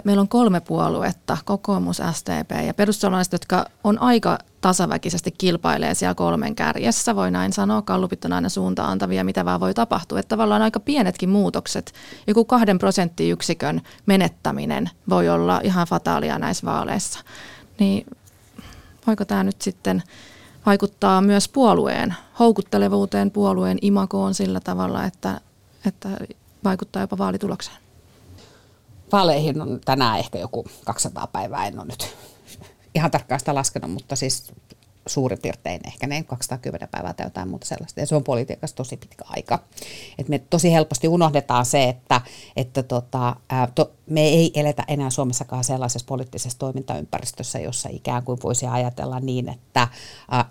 meillä 0.04 0.20
on 0.20 0.28
kolme 0.28 0.60
puoluetta, 0.60 1.38
kokoomus, 1.44 2.02
STP 2.12 2.66
ja 2.66 2.74
perussuomalaiset, 2.74 3.32
jotka 3.32 3.66
on 3.84 3.98
aika 3.98 4.38
tasaväkisesti 4.60 5.30
kilpailee 5.38 5.94
siellä 5.94 6.14
kolmen 6.14 6.54
kärjessä, 6.54 7.16
voi 7.16 7.30
näin 7.30 7.52
sanoa. 7.52 7.82
Kallupit 7.82 8.24
on 8.24 8.32
aina 8.32 8.48
suuntaan 8.48 8.90
antavia, 8.90 9.24
mitä 9.24 9.44
vaan 9.44 9.60
voi 9.60 9.74
tapahtua. 9.74 10.18
Että 10.18 10.28
tavallaan 10.28 10.62
aika 10.62 10.80
pienetkin 10.80 11.28
muutokset, 11.28 11.92
joku 12.26 12.44
kahden 12.44 12.78
prosenttiyksikön 12.78 13.80
menettäminen 14.06 14.90
voi 15.08 15.28
olla 15.28 15.60
ihan 15.64 15.86
fataalia 15.86 16.38
näissä 16.38 16.66
vaaleissa. 16.66 17.20
niin 17.78 18.06
voiko 19.06 19.24
tämä 19.24 19.44
nyt 19.44 19.62
sitten 19.62 20.02
vaikuttaa 20.66 21.20
myös 21.20 21.48
puolueen 21.48 22.14
houkuttelevuuteen, 22.38 23.30
puolueen 23.30 23.78
imakoon 23.82 24.34
sillä 24.34 24.60
tavalla, 24.60 25.04
että, 25.04 25.40
että 25.84 26.08
vaikuttaa 26.64 27.02
jopa 27.02 27.18
vaalitulokseen? 27.18 27.85
Vaaleihin 29.12 29.62
on 29.62 29.80
tänään 29.84 30.18
ehkä 30.18 30.38
joku 30.38 30.64
200 30.84 31.26
päivää, 31.26 31.66
en 31.66 31.78
ole 31.78 31.86
nyt 31.86 32.16
ihan 32.94 33.10
tarkkaan 33.10 33.40
sitä 33.40 33.54
laskenut, 33.54 33.90
mutta 33.90 34.16
siis 34.16 34.52
suurin 35.06 35.38
piirtein 35.42 35.80
ehkä 35.86 36.06
ne 36.06 36.22
210 36.22 36.88
päivää 36.88 37.12
tai 37.12 37.26
jotain 37.26 37.48
muuta 37.48 37.66
sellaista. 37.66 38.00
Ja 38.00 38.06
se 38.06 38.16
on 38.16 38.24
politiikassa 38.24 38.76
tosi 38.76 38.96
pitkä 38.96 39.24
aika. 39.28 39.58
Et 40.18 40.28
me 40.28 40.38
tosi 40.38 40.72
helposti 40.72 41.08
unohdetaan 41.08 41.66
se, 41.66 41.88
että, 41.88 42.20
että 42.56 42.82
tota, 42.82 43.36
to, 43.74 43.92
me 44.06 44.20
ei 44.20 44.50
eletä 44.54 44.84
enää 44.88 45.10
Suomessakaan 45.10 45.64
sellaisessa 45.64 46.06
poliittisessa 46.06 46.58
toimintaympäristössä, 46.58 47.58
jossa 47.58 47.88
ikään 47.92 48.22
kuin 48.22 48.38
voisi 48.42 48.66
ajatella 48.66 49.20
niin, 49.20 49.48
että 49.48 49.88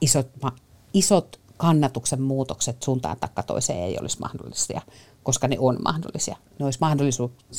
isot, 0.01 0.27
ma, 0.41 0.51
isot 0.93 1.39
kannatuksen 1.57 2.21
muutokset 2.21 2.83
suuntaan 2.83 3.17
takka 3.19 3.43
toiseen 3.43 3.79
ei 3.79 3.97
olisi 4.01 4.19
mahdollisia, 4.19 4.81
koska 5.23 5.47
ne 5.47 5.59
on 5.59 5.77
mahdollisia. 5.83 6.35
Ne 6.59 6.65
olisi 6.65 6.79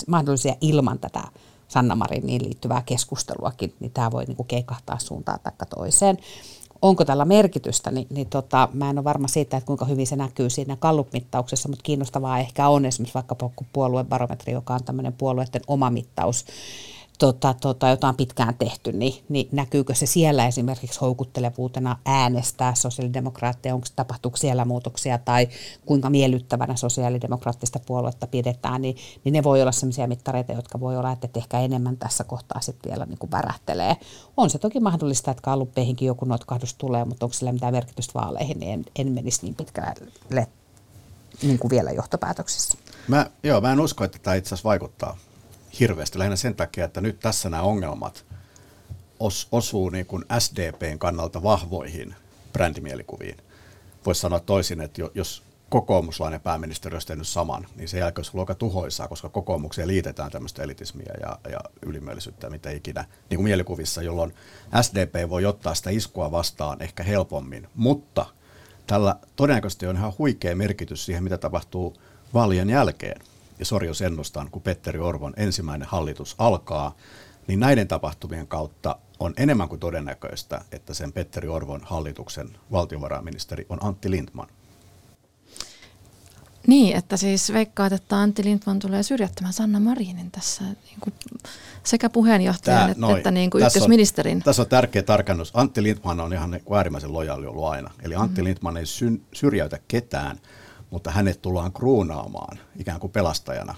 mahdollisia 0.08 0.54
ilman 0.60 0.98
tätä 0.98 1.22
Sanna 1.68 1.94
Mariniin 1.94 2.44
liittyvää 2.44 2.82
keskusteluakin, 2.86 3.74
niin 3.80 3.90
tämä 3.90 4.10
voi 4.10 4.24
niin 4.24 4.36
kuin 4.36 4.46
keikahtaa 4.46 4.98
suuntaan 4.98 5.40
tai 5.40 5.52
toiseen 5.76 6.18
onko 6.82 7.04
tällä 7.04 7.24
merkitystä, 7.24 7.90
niin, 7.90 8.06
niin 8.10 8.26
tota, 8.26 8.68
mä 8.72 8.90
en 8.90 8.98
ole 8.98 9.04
varma 9.04 9.28
siitä, 9.28 9.56
että 9.56 9.66
kuinka 9.66 9.84
hyvin 9.84 10.06
se 10.06 10.16
näkyy 10.16 10.50
siinä 10.50 10.76
kallup-mittauksessa, 10.76 11.68
mutta 11.68 11.82
kiinnostavaa 11.82 12.38
ehkä 12.38 12.68
on 12.68 12.84
esimerkiksi 12.84 13.14
vaikka 13.14 13.36
puoluebarometri, 13.72 14.52
joka 14.52 14.74
on 14.74 14.84
tämmöinen 14.84 15.12
puolueiden 15.12 15.62
oma 15.66 15.90
mittaus, 15.90 16.44
tota, 17.18 17.54
tota, 17.60 17.88
jota 17.88 18.08
on 18.08 18.16
pitkään 18.16 18.54
tehty, 18.58 18.92
niin, 18.92 19.24
niin 19.28 19.48
näkyykö 19.52 19.94
se 19.94 20.06
siellä 20.06 20.46
esimerkiksi 20.46 21.00
houkuttelevuutena 21.00 21.98
äänestää 22.04 22.74
sosiaalidemokraatteja, 22.74 23.74
onko 23.74 23.86
tapahtuuko 23.96 24.36
siellä 24.36 24.64
muutoksia 24.64 25.18
tai 25.18 25.48
kuinka 25.86 26.10
miellyttävänä 26.10 26.76
sosiaalidemokraattista 26.76 27.80
puoluetta 27.86 28.26
pidetään, 28.26 28.82
niin, 28.82 28.96
niin 29.24 29.32
ne 29.32 29.42
voi 29.42 29.62
olla 29.62 29.72
sellaisia 29.72 30.06
mittareita, 30.06 30.52
jotka 30.52 30.80
voi 30.80 30.96
olla, 30.96 31.12
että 31.12 31.28
ehkä 31.34 31.60
enemmän 31.60 31.96
tässä 31.96 32.24
kohtaa 32.24 32.60
sitten 32.60 32.90
vielä 32.90 33.06
niin 33.06 33.18
kuin 33.18 33.30
värähtelee. 33.30 33.96
On 34.36 34.50
se 34.50 34.58
toki 34.58 34.80
mahdollista, 34.80 35.30
että 35.30 35.42
kalluppeihinkin 35.42 36.06
joku 36.06 36.24
notkahdus 36.24 36.74
tulee, 36.74 37.04
mutta 37.04 37.26
onko 37.26 37.34
sillä 37.34 37.52
mitään 37.52 37.74
merkitystä 37.74 38.14
vaaleihin, 38.14 38.60
niin 38.60 38.72
en, 38.72 38.84
en 38.98 39.12
menisi 39.12 39.42
niin 39.42 39.54
pitkälle 39.54 39.94
niin 41.42 41.58
kuin 41.58 41.70
vielä 41.70 41.90
johtopäätöksissä. 41.90 42.78
Mä, 43.08 43.26
joo, 43.42 43.60
mä 43.60 43.72
en 43.72 43.80
usko, 43.80 44.04
että 44.04 44.18
tämä 44.22 44.34
itse 44.34 44.48
asiassa 44.48 44.68
vaikuttaa 44.68 45.16
hirveästi, 45.80 46.18
lähinnä 46.18 46.36
sen 46.36 46.54
takia, 46.54 46.84
että 46.84 47.00
nyt 47.00 47.20
tässä 47.20 47.50
nämä 47.50 47.62
ongelmat 47.62 48.24
os, 49.20 49.48
osuu 49.52 49.90
niin 49.90 50.06
kuin 50.06 50.24
SDPn 50.38 50.98
kannalta 50.98 51.42
vahvoihin 51.42 52.14
brändimielikuviin. 52.52 53.36
Voisi 54.06 54.20
sanoa 54.20 54.40
toisin, 54.40 54.80
että 54.80 55.02
jos 55.14 55.42
kokoomuslainen 55.68 56.40
pääministeri 56.40 56.94
olisi 56.94 57.06
tehnyt 57.06 57.28
saman, 57.28 57.66
niin 57.76 57.88
se 57.88 57.98
jälkeen 57.98 58.20
olisi 58.20 58.38
aika 58.38 58.54
tuhoisaa, 58.54 59.08
koska 59.08 59.28
kokoomukseen 59.28 59.88
liitetään 59.88 60.30
tämmöistä 60.30 60.62
elitismiä 60.62 61.14
ja, 61.20 61.38
ja 61.50 61.60
ylimielisyyttä, 61.82 62.50
mitä 62.50 62.70
ikinä, 62.70 63.04
niin 63.30 63.36
kuin 63.36 63.44
mielikuvissa, 63.44 64.02
jolloin 64.02 64.34
SDP 64.82 65.30
voi 65.30 65.44
ottaa 65.44 65.74
sitä 65.74 65.90
iskua 65.90 66.30
vastaan 66.30 66.82
ehkä 66.82 67.02
helpommin, 67.02 67.68
mutta 67.74 68.26
tällä 68.86 69.16
todennäköisesti 69.36 69.86
on 69.86 69.96
ihan 69.96 70.12
huikea 70.18 70.56
merkitys 70.56 71.04
siihen, 71.04 71.24
mitä 71.24 71.38
tapahtuu 71.38 71.96
vaalien 72.34 72.70
jälkeen 72.70 73.20
ja 73.58 73.64
sori 73.64 73.86
jos 73.86 74.02
ennustan, 74.02 74.50
kun 74.50 74.62
Petteri 74.62 74.98
Orvon 74.98 75.34
ensimmäinen 75.36 75.88
hallitus 75.88 76.34
alkaa, 76.38 76.96
niin 77.46 77.60
näiden 77.60 77.88
tapahtumien 77.88 78.46
kautta 78.46 78.98
on 79.20 79.34
enemmän 79.36 79.68
kuin 79.68 79.80
todennäköistä, 79.80 80.64
että 80.72 80.94
sen 80.94 81.12
Petteri 81.12 81.48
Orvon 81.48 81.80
hallituksen 81.84 82.48
valtiovarainministeri 82.72 83.66
on 83.68 83.78
Antti 83.84 84.10
Lindman. 84.10 84.48
Niin, 86.66 86.96
että 86.96 87.16
siis 87.16 87.52
veikkaat, 87.52 87.92
että 87.92 88.16
Antti 88.16 88.44
Lindman 88.44 88.78
tulee 88.78 89.02
syrjättämään 89.02 89.52
Sanna 89.52 89.80
Marinin 89.80 90.30
tässä 90.30 90.64
niin 90.64 91.00
kuin 91.00 91.14
sekä 91.82 92.10
puheenjohtajan 92.10 92.80
Tää, 92.80 92.88
että, 92.88 93.00
noi, 93.00 93.16
että 93.16 93.30
niin 93.30 93.50
kuin 93.50 93.62
tässä 93.62 93.78
ykkösministerin. 93.78 94.36
On, 94.36 94.42
tässä 94.42 94.62
on 94.62 94.68
tärkeä 94.68 95.02
tarkennus. 95.02 95.50
Antti 95.54 95.82
Lindman 95.82 96.20
on 96.20 96.32
ihan 96.32 96.50
niin 96.50 96.62
äärimmäisen 96.76 97.12
lojaali 97.12 97.46
ollut 97.46 97.64
aina. 97.64 97.90
Eli 98.02 98.14
Antti 98.14 98.40
mm-hmm. 98.40 98.44
Lindman 98.44 98.76
ei 98.76 98.86
syn, 98.86 99.22
syrjäytä 99.32 99.78
ketään, 99.88 100.38
mutta 100.90 101.10
hänet 101.10 101.42
tullaan 101.42 101.72
kruunaamaan 101.72 102.58
ikään 102.78 103.00
kuin 103.00 103.12
pelastajana 103.12 103.74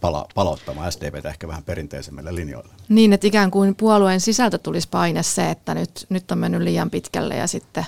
pala- 0.00 0.26
palauttamaan 0.34 0.92
SDPtä 0.92 1.28
ehkä 1.28 1.48
vähän 1.48 1.62
perinteisemmille 1.62 2.34
linjoille. 2.34 2.72
Niin, 2.88 3.12
että 3.12 3.26
ikään 3.26 3.50
kuin 3.50 3.74
puolueen 3.74 4.20
sisältö 4.20 4.58
tulisi 4.58 4.88
paine 4.88 5.22
se, 5.22 5.50
että 5.50 5.74
nyt, 5.74 6.06
nyt 6.08 6.30
on 6.30 6.38
mennyt 6.38 6.62
liian 6.62 6.90
pitkälle 6.90 7.36
ja 7.36 7.46
sitten, 7.46 7.86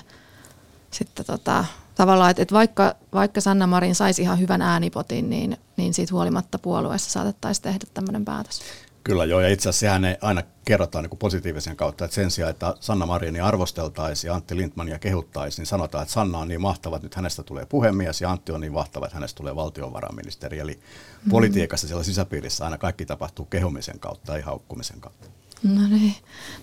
sitten 0.91 1.25
tota, 1.25 1.65
tavallaan, 1.95 2.31
että, 2.31 2.41
että 2.41 2.55
vaikka, 2.55 2.95
vaikka 3.13 3.41
Sanna 3.41 3.67
Marin 3.67 3.95
saisi 3.95 4.21
ihan 4.21 4.39
hyvän 4.39 4.61
äänipotin, 4.61 5.29
niin, 5.29 5.57
niin 5.77 5.93
siitä 5.93 6.13
huolimatta 6.13 6.59
puolueessa 6.59 7.11
saatettaisiin 7.11 7.63
tehdä 7.63 7.85
tämmöinen 7.93 8.25
päätös. 8.25 8.61
Kyllä 9.07 9.25
joo, 9.25 9.39
ja 9.39 9.49
itse 9.49 9.69
asiassa 9.69 9.79
sehän 9.79 10.05
ei 10.05 10.15
aina 10.21 10.43
kerrotaan 10.65 11.03
niin 11.03 11.17
positiivisen 11.19 11.75
kautta, 11.75 12.05
että 12.05 12.15
sen 12.15 12.31
sijaan, 12.31 12.49
että 12.49 12.75
Sanna 12.79 13.05
Marini 13.05 13.39
arvosteltaisiin 13.39 14.29
ja 14.29 14.35
Antti 14.35 14.57
Lindmania 14.57 14.99
kehuttaisiin, 14.99 15.61
niin 15.61 15.67
sanotaan, 15.67 16.01
että 16.01 16.13
Sanna 16.13 16.37
on 16.37 16.47
niin 16.47 16.61
mahtava, 16.61 16.95
että 16.95 17.05
nyt 17.05 17.15
hänestä 17.15 17.43
tulee 17.43 17.65
puhemies 17.65 18.21
ja 18.21 18.31
Antti 18.31 18.51
on 18.51 18.61
niin 18.61 18.73
mahtava, 18.73 19.05
että 19.05 19.15
hänestä 19.15 19.37
tulee 19.37 19.55
valtiovarainministeri. 19.55 20.59
Eli 20.59 20.73
mm. 20.73 21.29
politiikassa 21.29 21.87
siellä 21.87 22.03
sisäpiirissä 22.03 22.65
aina 22.65 22.77
kaikki 22.77 23.05
tapahtuu 23.05 23.45
kehumisen 23.45 23.99
kautta, 23.99 24.35
ei 24.35 24.41
haukkumisen 24.41 25.01
kautta. 25.01 25.27
No 25.63 25.87
niin, 25.87 26.15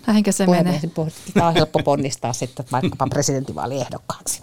näinkö 0.07 0.33
se 0.33 0.47
menee? 0.47 0.81
Tämä 1.35 1.49
on 1.49 1.55
helppo 1.55 1.83
ponnistaa 1.83 2.33
sitten 2.33 2.67
vaikkapa 2.73 3.07
presidentinvaaliehdokkaaksi. 3.11 4.43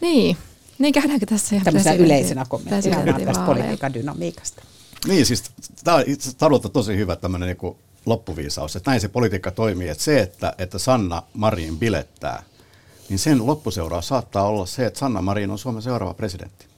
Niin, 0.00 0.36
niin 0.78 0.92
käydäänkö 0.92 1.26
tässä 1.26 1.54
ihan 1.54 1.64
Tämmöisenä 1.64 1.96
yleisenä 1.96 2.44
kommenttina 2.48 2.96
tästä 3.24 3.46
politiikan 3.46 3.94
dynamiikasta. 3.94 4.62
Niin, 5.06 5.26
siis 5.26 5.44
tämä 5.84 5.96
on 6.40 6.60
tosi 6.72 6.96
hyvä 6.96 7.16
tämmöinen 7.16 7.56
niin 7.62 7.76
loppuviisaus, 8.06 8.76
että 8.76 8.90
näin 8.90 9.00
se 9.00 9.08
politiikka 9.08 9.50
toimii, 9.50 9.88
että 9.88 10.04
se, 10.04 10.20
että, 10.20 10.54
että 10.58 10.78
Sanna 10.78 11.22
Marin 11.34 11.78
bilettää, 11.78 12.42
niin 13.08 13.18
sen 13.18 13.46
loppuseuraus 13.46 14.08
saattaa 14.08 14.44
olla 14.44 14.66
se, 14.66 14.86
että 14.86 14.98
Sanna 14.98 15.22
Marin 15.22 15.50
on 15.50 15.58
Suomen 15.58 15.82
seuraava 15.82 16.14
presidentti. 16.14 16.70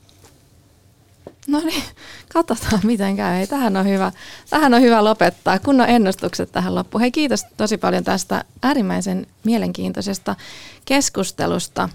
No 1.47 1.61
niin, 1.61 1.85
katsotaan 2.33 2.81
miten 2.85 3.17
käy. 3.17 3.37
Hei, 3.37 3.47
tähän, 3.47 3.77
on 3.77 3.87
hyvä, 3.87 4.13
tähän 4.51 4.75
on 4.75 4.81
hyvä 4.81 5.05
lopettaa. 5.05 5.59
Kunnon 5.59 5.89
ennustukset 5.89 6.53
tähän 6.53 6.75
loppuun. 6.75 7.01
Hei, 7.01 7.11
kiitos 7.11 7.45
tosi 7.57 7.79
paljon 7.79 8.05
tästä 8.05 8.45
äärimmäisen 8.63 9.27
mielenkiintoisesta 9.45 10.37
keskustelusta. 10.85 11.89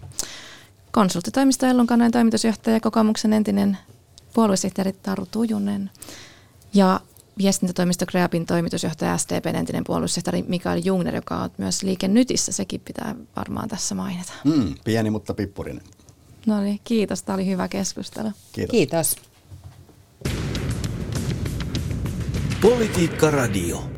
Konsulttitoimisto 0.92 1.66
Ellun 1.66 1.88
toimitusjohtaja 2.12 2.80
kokoomuksen 2.80 3.34
entinen 3.34 3.78
puoluesihteeri 4.38 4.93
Taru 4.93 5.26
Tujunen 5.32 5.89
ja 6.73 7.00
viestintätoimisto 7.38 8.06
Kreapin 8.06 8.45
toimitusjohtaja 8.45 9.17
SDPn 9.17 9.56
entinen 9.56 9.84
puoluesihteeri 9.84 10.45
Mikael 10.47 10.82
Jungner, 10.86 11.15
joka 11.15 11.38
on 11.38 11.50
myös 11.58 11.84
Liike 11.84 12.08
Nytissä, 12.08 12.52
sekin 12.52 12.82
pitää 12.82 13.15
varmaan 13.36 13.69
tässä 13.69 13.95
mainita. 13.95 14.34
Mm, 14.43 14.76
pieni, 14.84 15.10
mutta 15.10 15.34
pippurinen. 15.34 15.84
No 16.45 16.62
niin, 16.62 16.80
kiitos. 16.84 17.23
Tämä 17.23 17.34
oli 17.36 17.45
hyvä 17.45 17.67
keskustelu. 17.67 18.32
Kiitos. 18.52 18.71
kiitos. 18.71 19.15
Politiikka 22.62 23.32
Radio. 23.32 23.96